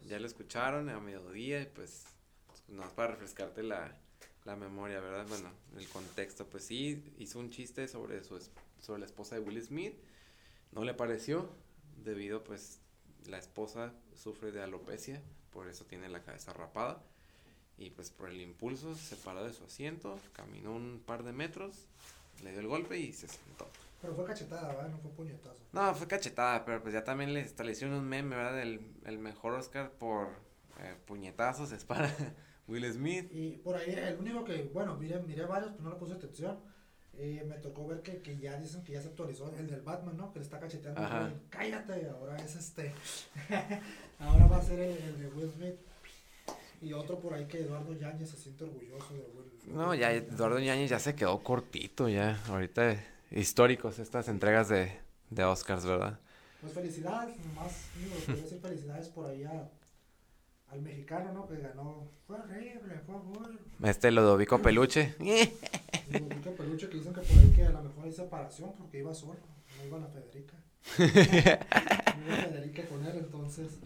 ya 0.08 0.18
lo 0.20 0.26
escucharon 0.26 0.90
a 0.90 1.00
mediodía 1.00 1.62
y 1.62 1.66
pues, 1.66 2.06
no 2.70 2.84
para 2.96 3.12
refrescarte 3.12 3.64
la, 3.64 3.98
la 4.46 4.56
memoria, 4.56 5.02
¿verdad? 5.02 5.26
Bueno, 5.28 5.50
el 5.78 5.88
contexto, 5.90 6.48
pues 6.48 6.64
sí, 6.64 7.14
hizo 7.18 7.40
un 7.40 7.50
chiste 7.50 7.88
sobre, 7.90 8.24
su, 8.24 8.38
es- 8.38 8.50
sobre 8.80 9.00
la 9.02 9.06
esposa 9.06 9.36
de 9.36 9.42
Will 9.42 9.62
Smith. 9.62 9.96
No 10.72 10.84
le 10.86 10.94
pareció, 10.94 11.50
debido 12.04 12.44
pues 12.46 12.80
la 13.28 13.38
esposa 13.38 13.94
sufre 14.16 14.52
de 14.52 14.62
alopecia, 14.62 15.22
por 15.52 15.68
eso 15.68 15.86
tiene 15.86 16.10
la 16.10 16.22
cabeza 16.22 16.54
rapada. 16.54 17.02
Y 17.78 17.92
pues 17.92 18.10
por 18.12 18.30
el 18.30 18.42
impulso 18.42 18.96
se 18.96 19.16
paró 19.16 19.46
de 19.46 19.54
su 19.54 19.64
asiento, 19.64 20.20
caminó 20.34 20.76
un 20.76 21.02
par 21.06 21.24
de 21.24 21.32
metros, 21.32 21.86
le 22.44 22.52
dio 22.52 22.60
el 22.60 22.68
golpe 22.68 22.98
y 22.98 23.14
se 23.14 23.28
sentó. 23.28 23.68
Pero 24.02 24.16
fue 24.16 24.26
cachetada, 24.26 24.68
¿verdad? 24.68 24.90
No 24.90 24.98
fue 24.98 25.12
puñetazo. 25.12 25.64
No, 25.72 25.94
fue 25.96 26.08
cachetada, 26.08 26.66
pero 26.66 26.82
pues 26.82 26.94
ya 26.94 27.04
también 27.04 27.34
le, 27.34 27.42
hasta 27.42 27.64
le 27.64 27.72
hicieron 27.72 27.96
un 27.98 28.08
meme, 28.08 28.36
¿verdad? 28.36 28.62
El, 28.62 28.82
el 29.06 29.18
mejor 29.18 29.54
Oscar 29.54 29.92
por 29.92 30.28
eh, 30.80 30.96
puñetazos 31.06 31.72
es 31.72 31.84
para 31.84 32.14
Will 32.68 32.92
Smith. 32.92 33.30
Y 33.32 33.58
por 33.58 33.76
ahí, 33.76 33.92
el 33.92 34.18
único 34.18 34.44
que, 34.46 34.70
bueno, 34.74 34.96
miré, 34.96 35.20
miré 35.22 35.46
varios, 35.46 35.72
pero 35.72 35.84
no 35.84 35.90
le 35.92 35.96
puse 35.98 36.14
atención. 36.14 36.60
Eh, 37.22 37.44
me 37.46 37.56
tocó 37.58 37.86
ver 37.86 38.02
que, 38.02 38.22
que 38.22 38.38
ya 38.38 38.56
dicen 38.58 38.82
que 38.84 38.94
ya 38.94 39.02
se 39.02 39.10
actualizó 39.10 39.54
el 39.58 39.68
del 39.70 39.82
Batman, 39.82 40.16
¿no? 40.16 40.32
Que 40.32 40.40
le 40.40 40.46
está 40.46 40.58
cacheteando. 40.58 41.02
Ajá. 41.02 41.30
Cállate, 41.50 42.08
ahora 42.10 42.38
es 42.38 42.56
este. 42.56 42.94
ahora 44.20 44.46
va 44.48 44.58
a 44.58 44.62
ser 44.62 44.80
el, 44.80 44.98
el 44.98 45.20
de 45.20 45.28
Will 45.28 45.52
Smith. 45.52 45.76
Y 46.82 46.94
otro 46.94 47.20
por 47.20 47.34
ahí 47.34 47.46
que 47.46 47.60
Eduardo 47.60 47.94
Yáñez 47.94 48.30
se 48.30 48.38
siente 48.38 48.64
orgulloso 48.64 49.14
de 49.14 49.20
Will 49.20 49.52
No, 49.76 49.94
ya 49.94 50.14
Eduardo 50.14 50.60
Ñañez 50.60 50.90
ya 50.90 51.00
se 51.00 51.14
quedó 51.14 51.44
cortito, 51.44 52.08
ya. 52.08 52.42
Ahorita 52.48 53.04
históricos 53.32 54.00
estas 54.00 54.30
entregas 54.30 54.70
de, 54.70 54.98
de 55.30 55.44
Oscars, 55.44 55.86
¿verdad? 55.86 56.18
Pues 56.62 56.72
felicidades, 56.72 57.36
nomás, 57.46 57.74
digo, 57.98 58.16
quiero 58.26 58.42
decir 58.42 58.60
felicidades 58.62 59.10
por 59.10 59.26
ahí 59.30 59.44
a- 59.44 59.70
al 60.70 60.82
mexicano, 60.82 61.34
¿no? 61.34 61.48
Que 61.50 61.58
ganó. 61.58 62.08
Fue 62.28 62.38
horrible, 62.38 63.00
fue 63.06 63.16
horrible. 63.16 63.60
Este 63.84 64.10
Lodovico 64.12 64.62
Peluche. 64.62 65.16
Peluche 66.58 66.90
que 66.90 66.98
dicen 66.98 67.14
que 67.14 67.22
por 67.22 67.38
ahí 67.38 67.52
que 67.56 67.66
a 67.66 67.70
lo 67.72 67.84
mejor 67.84 68.06
hay 68.06 68.12
separación 68.12 68.74
porque 68.78 69.00
iba 69.00 69.14
solo, 69.14 69.40
no 69.78 69.86
iba 69.86 70.00
la 70.00 70.08
Federica. 70.08 70.56
no 70.98 72.26
iba 72.26 72.36
Federica 72.38 72.84
con 72.88 73.06
él, 73.06 73.18
entonces, 73.18 73.80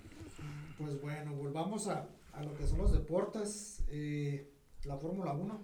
pues 0.77 1.01
bueno, 1.01 1.33
volvamos 1.35 1.87
a, 1.87 2.07
a 2.33 2.43
lo 2.43 2.55
que 2.55 2.65
son 2.67 2.79
los 2.79 2.91
deportes. 2.91 3.83
eh, 3.89 4.49
la 4.85 4.97
Fórmula 4.97 5.31
1, 5.33 5.61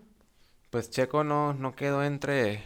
Pues 0.69 0.89
Checo 0.91 1.23
no, 1.25 1.53
no 1.53 1.75
quedó 1.75 2.03
entre 2.05 2.63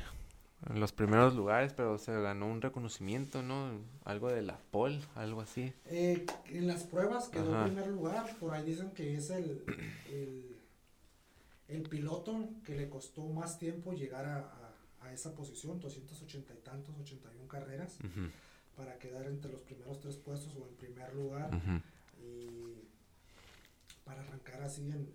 los 0.76 0.92
primeros 0.92 1.36
lugares, 1.36 1.74
pero 1.74 1.98
se 1.98 2.14
ganó 2.22 2.46
un 2.48 2.62
reconocimiento, 2.62 3.42
¿no? 3.42 3.72
Algo 4.06 4.30
de 4.30 4.44
la 4.44 4.60
pole, 4.72 5.00
algo 5.16 5.42
así. 5.42 5.74
eh, 5.86 6.26
en 6.46 6.68
las 6.68 6.84
pruebas 6.84 7.30
quedó 7.30 7.52
Ajá. 7.54 7.66
en 7.66 7.74
primer 7.74 7.88
lugar, 7.88 8.36
por 8.40 8.54
ahí 8.54 8.64
dicen 8.64 8.92
que 8.92 9.16
es 9.18 9.30
el, 9.32 9.64
el, 10.06 10.53
el 11.68 11.84
piloto 11.84 12.50
que 12.66 12.76
le 12.76 12.90
costó 12.90 13.28
más 13.30 13.58
tiempo 13.60 13.94
llegar 13.94 14.26
a, 14.26 14.40
a- 14.40 14.74
a 15.08 15.14
esa 15.14 15.34
posición, 15.36 15.80
280 15.80 16.54
y 16.54 16.58
tantos, 16.58 16.96
81 17.00 17.48
carreras, 17.48 17.98
Ujú, 18.00 18.30
para 18.78 18.98
quedar 19.00 19.26
entre 19.28 19.52
los 19.52 19.62
primeros 19.62 20.00
tres 20.00 20.16
puestos 20.16 20.56
o 20.56 20.68
en 20.68 20.76
primer 20.76 21.14
lugar. 21.16 21.50
y 22.22 22.88
para 24.06 24.22
arrancar 24.22 24.62
así 24.64 24.82
en, 24.82 24.94
en- 24.94 25.14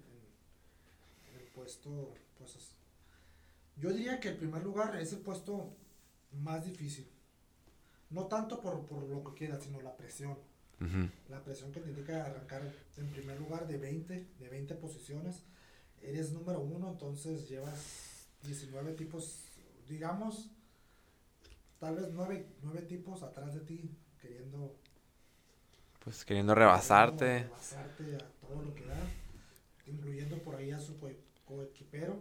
en 1.31 1.41
el 1.41 1.47
puesto, 1.55 2.15
pues 2.37 2.55
es- 2.57 2.75
yo 3.77 3.91
diría 3.93 4.21
que 4.21 4.29
el 4.29 4.37
primer 4.37 4.63
lugar 4.63 4.97
es 5.01 5.13
el 5.13 5.21
puesto 5.21 5.75
más 6.33 6.65
difícil. 6.67 7.09
No 8.11 8.27
tanto 8.27 8.61
por, 8.61 8.85
por 8.87 9.03
lo 9.05 9.23
que 9.25 9.35
quieras, 9.35 9.63
sino 9.65 9.81
la 9.81 9.97
presión. 9.97 10.37
La 11.29 11.43
presión 11.43 11.73
que 11.73 11.81
te 11.81 11.91
indica 11.91 12.25
arrancar 12.25 12.63
en 12.97 13.07
primer 13.11 13.39
lugar 13.41 13.67
de 13.67 13.79
20, 13.79 14.27
de 14.39 14.49
20 14.49 14.75
posiciones. 14.77 15.43
Eres 16.03 16.33
número 16.33 16.61
uno, 16.61 16.89
entonces 16.91 17.49
llevas 17.49 18.27
19 18.43 18.93
tipos, 18.93 19.45
digamos, 19.89 20.49
tal 21.79 21.97
vez 21.97 22.09
9, 22.13 22.47
nueve 22.63 22.83
tipos 22.83 23.23
atrás 23.23 23.55
de 23.55 23.61
ti 23.61 23.91
queriendo 24.21 24.75
Pues 26.05 26.25
queriendo 26.25 26.55
rebasarte. 26.55 27.45
Rebasarte 27.45 28.17
a 28.17 28.31
todo 28.41 28.63
lo 28.63 28.75
que 28.75 28.85
da, 28.87 28.97
incluyendo 29.87 30.39
por 30.43 30.57
ahí 30.57 30.71
a 30.71 30.81
su 30.81 30.99
co- 30.99 31.11
coequipero. 31.45 32.19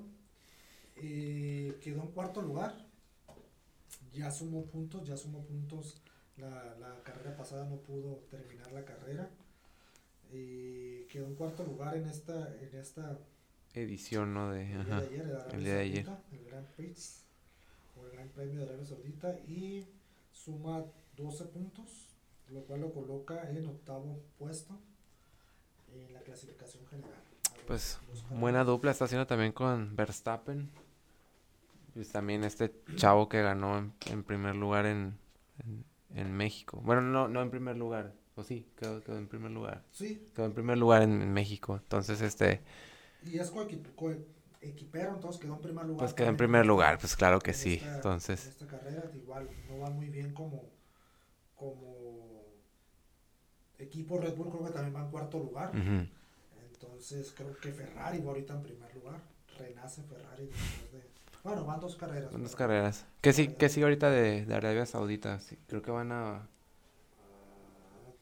Eh, 0.96 1.78
quedó 1.82 2.02
en 2.02 2.12
cuarto 2.12 2.42
lugar. 2.42 2.86
Ya 4.14 4.32
sumó 4.32 4.66
puntos, 4.66 5.08
ya 5.08 5.16
sumó 5.16 5.44
puntos. 5.46 6.02
La, 6.38 6.76
la 6.80 7.02
carrera 7.04 7.36
pasada 7.36 7.66
no 7.66 7.78
pudo 7.78 8.18
terminar 8.30 8.72
la 8.72 8.84
carrera. 8.86 9.30
Eh, 10.32 11.08
quedó 11.10 11.26
en 11.28 11.36
cuarto 11.36 11.64
lugar 11.64 11.96
en 11.96 12.08
esta, 12.08 12.54
en 12.62 12.76
esta 12.76 13.18
Edición, 13.82 14.34
¿no? 14.34 14.52
De, 14.52 14.72
el 14.72 14.86
día 14.86 14.96
de 14.96 15.06
ayer, 15.06 15.22
el 15.50 15.56
el 15.56 15.64
día 15.64 15.74
de 15.76 15.80
ayer. 15.82 16.06
Saudita, 16.06 16.24
el 16.32 16.46
Grand 16.46 16.68
Prix 16.76 17.24
o 17.96 18.06
el 18.06 18.12
Gran 18.12 18.30
Premio 18.30 18.60
de 18.60 18.64
Arabia 18.64 18.86
Saudita 18.86 19.40
y 19.48 19.88
suma 20.32 20.84
12 21.16 21.46
puntos, 21.46 22.08
lo 22.50 22.62
cual 22.62 22.82
lo 22.82 22.94
coloca 22.94 23.50
en 23.50 23.66
octavo 23.66 24.20
puesto 24.38 24.80
en 25.94 26.14
la 26.14 26.22
clasificación 26.22 26.86
general. 26.88 27.14
Pues, 27.66 28.00
Buena 28.30 28.64
dupla 28.64 28.92
está 28.92 29.06
haciendo 29.06 29.28
también 29.28 29.52
con 29.52 29.96
Verstappen. 29.96 30.70
Pues 31.94 32.12
también 32.12 32.44
este 32.44 32.74
chavo 32.96 33.28
que 33.28 33.42
ganó 33.42 33.78
en, 33.78 33.94
en 34.06 34.24
primer 34.24 34.56
lugar 34.56 34.86
en, 34.86 35.18
en, 35.66 35.84
en 36.16 36.32
México. 36.32 36.80
Bueno, 36.84 37.02
no, 37.02 37.28
no 37.28 37.42
en 37.42 37.50
primer 37.50 37.76
lugar. 37.76 38.14
O 38.36 38.44
sí, 38.44 38.68
quedó, 38.78 39.02
quedó 39.02 39.18
en 39.18 39.28
primer 39.28 39.52
lugar. 39.52 39.84
Sí, 39.92 40.24
Quedó 40.36 40.46
en 40.46 40.54
primer 40.54 40.78
lugar 40.78 41.02
en 41.02 41.34
México. 41.34 41.76
Entonces, 41.76 42.22
este, 42.22 42.62
y 43.24 43.38
es 43.40 43.52
coequip- 43.54 43.94
coequipero, 43.96 45.14
entonces 45.16 45.42
quedó 45.42 45.56
en 45.56 45.62
primer 45.62 45.86
lugar. 45.86 45.98
pues 45.98 46.14
quedó 46.14 46.28
en 46.30 46.38
primer 46.38 46.66
lugar. 46.66 46.98
Pues 47.00 47.16
claro 47.16 47.40
que 47.40 47.52
en 47.52 47.58
sí. 47.58 47.74
esta- 47.76 47.88
en 47.88 47.96
Entonces, 47.96 48.50
esta 48.50 48.68
carrera 48.68 49.12
igual 49.16 49.50
no 49.68 49.80
va 49.80 49.90
muy 49.92 50.08
bien 50.10 50.34
como, 50.34 50.70
como 51.56 52.54
equipo 53.80 54.20
Red 54.20 54.36
Bull, 54.36 54.50
creo 54.50 54.66
que 54.66 54.72
también 54.72 54.96
va 54.96 55.02
en 55.02 55.12
cuarto 55.12 55.40
lugar. 55.40 55.72
Entonces 56.72 57.34
creo 57.36 57.60
que 57.60 57.72
Ferrari 57.72 58.20
va 58.22 58.30
ahorita 58.30 58.54
en 58.54 58.64
primer 58.64 58.94
lugar. 58.96 59.22
Renace 59.58 60.04
Ferrari 60.04 60.46
después 60.46 60.92
de... 60.92 61.10
Bueno, 61.44 61.66
van 61.66 61.80
dos 61.80 61.96
carreras. 61.96 62.32
Son 62.32 62.44
dos 62.44 62.56
carreras. 62.56 63.06
¿Qué 63.22 63.34
sí, 63.34 63.50
qué 63.58 63.70
sí 63.70 63.82
ahorita 63.82 64.10
de, 64.10 64.46
de 64.46 64.56
Arabia 64.56 64.86
Saudita? 64.86 65.40
Sí, 65.40 65.58
creo 65.68 65.82
que 65.82 65.92
van 65.92 66.12
a... 66.12 66.48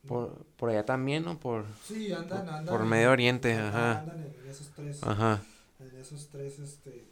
Por, 0.07 0.45
por 0.57 0.69
allá 0.69 0.85
también, 0.85 1.23
¿no? 1.25 1.39
Por... 1.39 1.65
Sí, 1.83 2.11
andan, 2.13 2.27
por- 2.29 2.49
andan. 2.49 2.65
por 2.65 2.81
en- 2.81 2.87
Medio 2.87 3.11
Oriente, 3.11 3.53
ajá, 3.53 3.67
ajá. 3.69 3.99
Andan 4.01 4.23
en 4.23 4.49
esos 4.49 4.69
tres, 4.75 5.03
Ajá. 5.03 5.41
en 5.79 5.99
esos 5.99 6.27
tres, 6.29 6.59
este... 6.59 7.07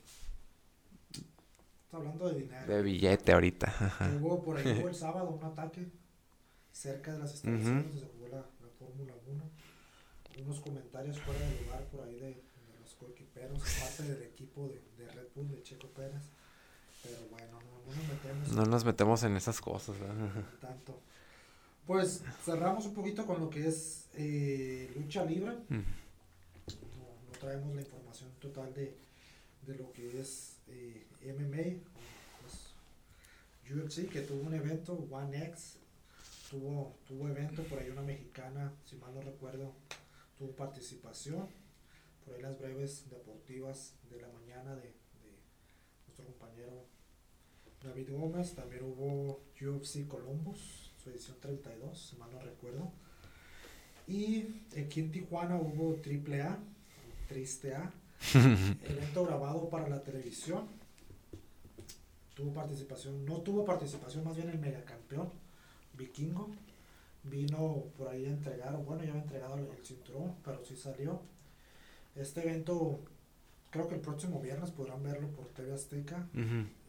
Está 1.85 1.97
hablando 1.97 2.29
de 2.29 2.39
dinero. 2.41 2.65
De 2.67 2.81
billete 2.81 3.33
ahorita. 3.33 3.67
Ajá. 3.67 4.11
Hubo 4.19 4.43
por 4.43 4.57
ahí 4.57 4.79
hubo 4.79 4.89
el 4.89 4.95
sábado 5.05 5.29
un 5.29 5.43
ataque 5.43 5.87
cerca 6.71 7.13
de 7.13 7.19
las 7.19 7.31
instalaciones 7.33 7.83
donde 7.83 7.99
se 7.99 8.07
jugó 8.13 8.27
la, 8.29 8.37
la 8.37 8.69
Fórmula 8.79 9.13
1. 9.27 9.43
Unos 10.45 10.59
comentarios 10.61 11.19
fuera 11.19 11.39
de 11.47 11.61
lugar 11.61 11.83
por 11.91 12.01
ahí 12.07 12.15
de, 12.15 12.27
de 12.29 12.79
los 12.81 12.95
coequiperos, 12.95 13.59
parte 13.79 14.03
del 14.03 14.23
equipo 14.23 14.67
de, 14.67 14.81
de 14.97 15.11
Red 15.11 15.27
Bull 15.35 15.49
de 15.51 15.61
Checo 15.61 15.87
Pérez. 15.89 16.23
Pero 17.03 17.17
bueno, 17.29 17.59
no, 17.61 17.91
no 17.91 17.95
nos 17.95 18.07
metemos 18.07 18.51
No 18.53 18.65
nos 18.65 18.85
metemos 18.85 19.23
en 19.23 19.35
esas 19.37 19.61
cosas, 19.61 19.99
¿verdad? 19.99 20.15
en 20.37 20.59
tanto. 20.59 20.99
Pues 21.85 22.23
cerramos 22.43 22.85
un 22.85 22.93
poquito 22.93 23.25
con 23.25 23.41
lo 23.41 23.49
que 23.49 23.67
es 23.67 24.05
eh, 24.15 24.91
lucha 24.95 25.25
libre. 25.25 25.51
Mm. 25.69 25.75
No, 25.75 27.05
no 27.27 27.39
traemos 27.39 27.75
la 27.75 27.81
información 27.81 28.29
total 28.39 28.73
de, 28.73 28.95
de 29.65 29.75
lo 29.75 29.91
que 29.91 30.19
es 30.19 30.57
eh, 30.67 31.05
MMA, 31.25 31.81
pues, 32.41 32.73
UFC, 33.69 34.09
que 34.09 34.21
tuvo 34.21 34.47
un 34.47 34.53
evento, 34.53 34.93
One 35.11 35.45
X, 35.47 35.77
tuvo, 36.49 36.95
tuvo 37.07 37.27
evento, 37.27 37.63
por 37.63 37.79
ahí 37.79 37.89
una 37.89 38.01
mexicana, 38.01 38.73
si 38.85 38.95
mal 38.97 39.13
no 39.13 39.21
recuerdo, 39.21 39.73
tuvo 40.37 40.51
participación, 40.51 41.47
por 42.25 42.35
ahí 42.35 42.41
las 42.41 42.59
breves 42.59 43.09
deportivas 43.09 43.93
de 44.09 44.21
la 44.21 44.29
mañana 44.29 44.75
de, 44.75 44.83
de 44.83 44.93
nuestro 46.05 46.25
compañero 46.25 46.85
David 47.81 48.11
Gómez, 48.11 48.55
también 48.55 48.83
hubo 48.83 49.43
UFC 49.61 50.07
Columbus, 50.07 50.82
su 51.03 51.09
edición 51.09 51.37
32, 51.41 51.99
si 51.99 52.15
mal 52.15 52.31
no 52.31 52.39
recuerdo. 52.39 52.91
Y 54.07 54.61
aquí 54.77 55.01
en 55.01 55.11
Tijuana 55.11 55.57
hubo 55.57 55.97
AAA, 55.97 56.57
Triste 57.27 57.75
A, 57.75 57.91
evento 58.83 59.25
grabado 59.25 59.69
para 59.69 59.89
la 59.89 60.01
televisión. 60.01 60.67
tuvo 62.35 62.53
participación, 62.53 63.25
no 63.25 63.41
tuvo 63.41 63.65
participación, 63.65 64.23
más 64.23 64.35
bien 64.35 64.49
el 64.49 64.59
megacampeón 64.59 65.29
vikingo. 65.93 66.49
Vino 67.23 67.85
por 67.97 68.09
ahí 68.09 68.25
a 68.25 68.29
entregar, 68.29 68.75
bueno, 68.83 69.03
ya 69.03 69.11
había 69.11 69.23
entregado 69.23 69.57
el, 69.57 69.85
cinturón, 69.85 70.35
pero 70.43 70.63
sí 70.65 70.75
salió. 70.75 71.21
Este 72.15 72.41
evento, 72.41 72.99
creo 73.69 73.87
que 73.87 73.95
el 73.95 74.01
próximo 74.01 74.41
viernes 74.41 74.71
podrán 74.71 75.01
verlo 75.03 75.29
por 75.29 75.47
TV 75.47 75.73
Azteca. 75.73 76.27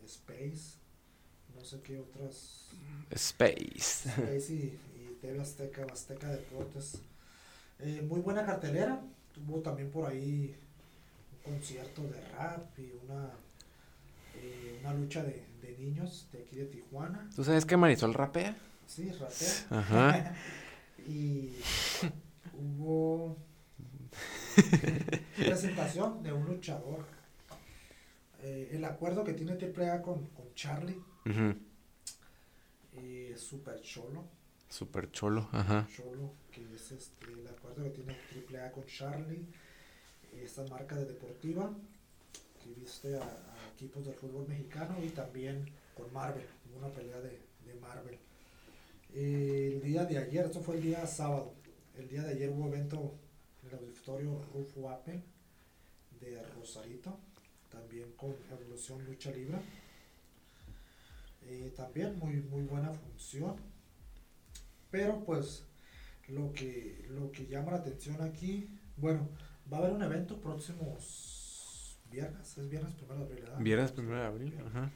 Space, 0.04 0.78
no 1.54 1.64
sé 1.64 1.80
qué 1.82 1.98
otras, 1.98 2.68
Space. 3.10 4.08
Space 4.08 4.52
y, 4.52 4.78
y 4.94 5.18
TV 5.20 5.40
Azteca, 5.40 5.86
Azteca 5.90 6.28
Deportes. 6.28 6.98
Eh, 7.80 8.02
muy 8.08 8.20
buena 8.20 8.44
cartelera, 8.44 9.00
tuvo 9.32 9.60
también 9.60 9.90
por 9.90 10.06
ahí 10.10 10.54
un 11.44 11.52
concierto 11.52 12.02
de 12.02 12.20
rap 12.30 12.78
y 12.78 12.92
una, 13.04 13.30
eh, 14.36 14.78
una 14.80 14.94
lucha 14.94 15.22
de, 15.22 15.44
de 15.62 15.76
niños 15.78 16.28
de 16.32 16.38
aquí 16.42 16.56
de 16.56 16.66
Tijuana. 16.66 17.28
¿Tú 17.34 17.44
sabes 17.44 17.64
que 17.64 17.76
Marisol 17.76 18.14
rapea? 18.14 18.56
Sí, 18.86 19.10
rapea. 19.10 19.66
Ajá. 19.70 20.34
y 21.08 21.52
hubo 22.56 23.36
presentación 25.36 26.22
de 26.22 26.32
un 26.32 26.46
luchador. 26.46 27.04
Eh, 28.42 28.70
el 28.72 28.84
acuerdo 28.84 29.24
que 29.24 29.32
tiene 29.32 29.52
AAA 29.52 30.02
con, 30.02 30.26
con 30.28 30.52
Charlie, 30.54 31.00
Ujú. 31.26 31.54
eh, 32.96 33.34
Super 33.36 33.80
Cholo, 33.82 34.24
Super 34.68 35.10
cholo. 35.12 35.48
Ajá. 35.52 35.86
Cholo, 35.94 36.32
que 36.50 36.62
es 36.74 36.90
este, 36.92 37.26
el 37.32 37.46
acuerdo 37.46 37.84
que 37.84 37.90
tiene 37.90 38.16
AAA 38.58 38.72
con 38.72 38.84
Charlie, 38.86 39.46
esta 40.32 40.64
marca 40.66 40.96
de 40.96 41.04
deportiva 41.06 41.72
que 42.62 42.72
viste 42.80 43.16
a, 43.16 43.22
a 43.22 43.68
equipos 43.74 44.04
del 44.04 44.14
fútbol 44.14 44.48
mexicano 44.48 44.96
y 45.02 45.10
también 45.10 45.70
con 45.96 46.12
Marvel, 46.12 46.46
una 46.76 46.88
pelea 46.88 47.20
de, 47.20 47.38
de 47.66 47.74
Marvel. 47.80 48.18
Eh, 49.14 49.72
el 49.74 49.82
día 49.82 50.04
de 50.04 50.18
ayer, 50.18 50.46
esto 50.46 50.60
fue 50.60 50.76
el 50.76 50.82
día 50.82 51.06
sábado, 51.06 51.54
el 51.96 52.08
día 52.08 52.22
de 52.22 52.30
ayer 52.34 52.50
hubo 52.50 52.66
evento 52.66 53.14
en 53.62 53.68
el 53.68 53.74
auditorio 53.76 54.42
Rufo 54.52 54.90
Apple 54.90 55.22
de 56.20 56.42
Rosarito, 56.54 57.16
también 57.70 58.10
con 58.16 58.34
Evolución 58.50 59.04
Lucha 59.04 59.30
Libre. 59.30 59.58
Eh, 61.46 61.72
también 61.76 62.18
muy, 62.18 62.36
muy 62.42 62.62
buena 62.62 62.92
función. 62.92 63.56
Pero 64.90 65.24
pues 65.24 65.64
lo 66.28 66.52
que, 66.52 67.06
lo 67.10 67.30
que 67.32 67.46
llama 67.46 67.72
la 67.72 67.78
atención 67.78 68.22
aquí, 68.22 68.70
bueno, 68.96 69.28
va 69.72 69.78
a 69.78 69.80
haber 69.80 69.92
un 69.92 70.02
evento 70.02 70.40
próximos 70.40 71.98
viernes, 72.10 72.56
es 72.56 72.68
viernes 72.68 72.94
primero 72.94 73.20
de 73.20 73.24
abril, 73.24 73.42
¿verdad? 73.42 73.58
Viernes 73.58 73.92
primero 73.92 74.18
de 74.18 74.26
abril. 74.26 74.50
Viernes. 74.50 74.74
Ajá. 74.74 74.90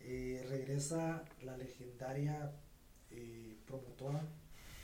Eh, 0.00 0.44
regresa 0.48 1.24
la 1.42 1.56
legendaria 1.56 2.52
eh, 3.10 3.56
promotora 3.66 4.22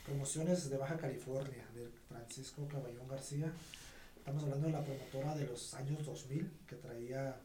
Promociones 0.05 0.69
de 0.69 0.77
Baja 0.77 0.97
California 0.97 1.63
de 1.75 1.87
Francisco 2.07 2.67
Caballón 2.67 3.07
García. 3.07 3.51
Estamos 4.17 4.43
hablando 4.43 4.67
de 4.67 4.73
la 4.73 4.83
promotora 4.83 5.35
de 5.35 5.45
los 5.45 5.73
años 5.75 6.03
2000 6.03 6.51
que 6.67 6.75
traía, 6.75 7.39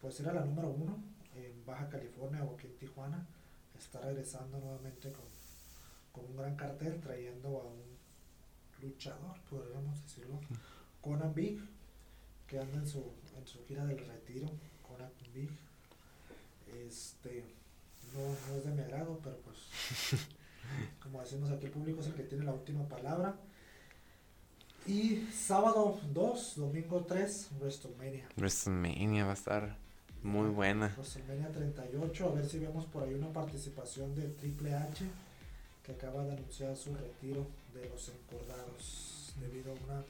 pues 0.00 0.20
era 0.20 0.34
la 0.34 0.44
número 0.44 0.68
uno 0.68 1.02
en 1.34 1.64
Baja 1.64 1.88
California 1.88 2.44
o 2.44 2.54
aquí 2.54 2.66
en 2.66 2.76
Tijuana. 2.78 3.26
Está 3.78 4.00
regresando 4.00 4.58
nuevamente 4.58 5.12
con, 5.12 5.24
con 6.12 6.30
un 6.30 6.36
gran 6.36 6.56
cartel 6.56 7.00
trayendo 7.00 7.48
a 7.60 7.64
un 7.64 7.92
luchador, 8.80 9.36
podríamos 9.48 10.02
decirlo, 10.02 10.40
Conan 11.00 11.34
Big, 11.34 11.60
que 12.46 12.58
anda 12.58 12.78
en 12.78 12.86
su, 12.86 13.12
en 13.36 13.46
su 13.46 13.64
gira 13.66 13.84
del 13.84 13.98
retiro, 13.98 14.50
Conan 14.82 15.10
Big 15.32 15.50
este 16.86 17.44
no, 18.14 18.20
no 18.20 18.58
es 18.58 18.64
de 18.64 18.70
mi 18.72 18.82
agrado, 18.82 19.18
pero 19.22 19.36
pues 19.38 19.56
como 21.02 21.20
decimos 21.20 21.50
aquí 21.50 21.66
el 21.66 21.72
público 21.72 22.00
es 22.00 22.06
el 22.08 22.14
que 22.14 22.24
tiene 22.24 22.44
la 22.44 22.52
última 22.52 22.88
palabra. 22.88 23.36
Y 24.84 25.28
sábado 25.32 26.00
2, 26.12 26.54
domingo 26.56 27.04
3, 27.04 27.50
WrestleMania. 27.60 28.28
WrestleMania 28.36 29.24
va 29.24 29.30
a 29.30 29.34
estar 29.34 29.76
muy 30.22 30.48
buena. 30.48 30.92
WrestleMania 30.96 31.48
38, 31.48 32.28
a 32.28 32.34
ver 32.34 32.46
si 32.46 32.58
vemos 32.58 32.84
por 32.86 33.02
ahí 33.02 33.14
una 33.14 33.32
participación 33.32 34.14
de 34.14 34.28
Triple 34.28 34.74
H 34.74 35.04
que 35.84 35.92
acaba 35.92 36.22
de 36.24 36.32
anunciar 36.32 36.76
su 36.76 36.94
retiro 36.94 37.46
de 37.74 37.88
los 37.88 38.08
encordados 38.08 39.32
debido 39.40 39.72
a 39.72 39.74
una 39.74 40.04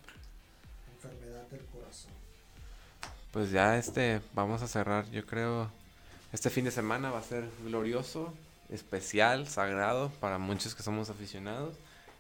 enfermedad 0.95 1.47
del 1.49 1.65
corazón. 1.67 2.13
Pues 3.33 3.51
ya 3.51 3.79
este, 3.79 4.21
vamos 4.35 4.61
a 4.63 4.69
cerrar, 4.69 5.11
yo 5.11 5.25
creo, 5.25 5.71
este 6.33 6.51
fin 6.51 6.67
de 6.67 6.71
semana 6.71 7.11
va 7.11 7.19
a 7.19 7.23
ser 7.23 7.49
glorioso, 7.65 8.35
especial, 8.69 9.49
sagrado 9.49 10.11
para 10.21 10.39
muchos 10.39 10.75
que 10.75 10.83
somos 10.83 11.09
aficionados. 11.09 11.75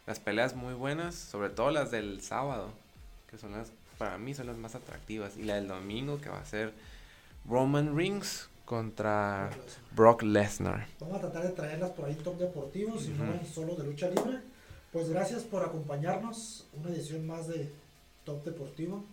Las 0.06 0.18
peleas 0.18 0.54
muy 0.54 0.72
buenas, 0.72 1.14
sobre 1.14 1.50
todo 1.50 1.70
las 1.70 1.90
del 1.90 2.22
sábado, 2.22 2.70
que 3.30 3.36
son 3.36 3.52
las, 3.52 3.68
para 3.98 4.16
mí 4.16 4.34
son 4.34 4.46
las 4.46 4.56
más 4.56 4.74
atractivas. 4.74 5.36
Y 5.36 5.42
la 5.42 5.56
del 5.56 5.68
domingo, 5.68 6.20
que 6.20 6.30
va 6.30 6.40
a 6.40 6.46
ser 6.46 6.72
Roman 7.48 7.96
Reigns 7.96 8.48
contra 8.64 9.50
Brock 9.94 10.22
Lesnar. 10.22 10.86
Vamos 11.00 11.16
a 11.16 11.20
tratar 11.20 11.42
de 11.42 11.50
traerlas 11.50 11.90
por 11.90 12.06
ahí 12.06 12.14
top 12.14 12.38
deportivos 12.38 13.04
y 13.06 13.08
no 13.10 13.24
Ujú. 13.24 13.32
en 13.32 13.46
solo 13.46 13.74
de 13.76 13.84
lucha 13.84 14.08
libre. 14.08 14.38
Pues 14.92 15.08
gracias 15.08 15.42
por 15.42 15.62
acompañarnos. 15.64 16.66
Una 16.74 16.90
edición 16.90 17.26
más 17.26 17.48
de 17.48 17.70
Top 18.24 18.44
Deportivo. 18.44 19.04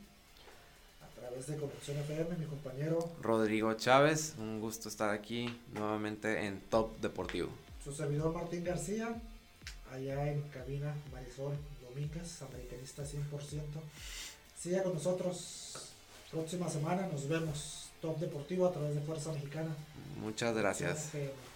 A 1.02 1.20
través 1.20 1.48
de 1.48 1.58
Conexión 1.58 1.98
FM, 1.98 2.38
mi 2.38 2.46
compañero, 2.46 3.12
Rodrigo 3.22 3.74
Chávez, 3.74 4.36
un 4.38 4.60
gusto 4.62 4.88
estar 4.90 5.10
aquí 5.10 5.50
nuevamente 5.74 6.46
en 6.46 6.60
Top 6.70 6.98
Deportivo. 7.00 7.50
su 7.84 7.94
servidor 7.94 8.34
Martín 8.34 8.64
García. 8.64 9.22
Allá 9.92 10.32
en 10.32 10.42
cabina 10.50 10.94
Marisol 11.12 11.56
Domínguez, 11.82 12.42
americanista 12.44 13.04
100%. 13.04 13.62
Siga 14.58 14.84
con 14.84 14.94
nosotros. 14.94 15.92
Próxima 16.32 16.70
semana 16.70 17.08
nos 17.08 17.28
vemos. 17.28 17.89
Top 18.02 18.20
Deportivo 18.20 18.66
a 18.68 18.72
través 18.72 18.96
de 18.96 19.02
Fuerza 19.02 19.32
Mexicana. 19.34 19.76
Muchas 20.22 20.56
gracias. 20.56 21.14
FM. 21.14 21.49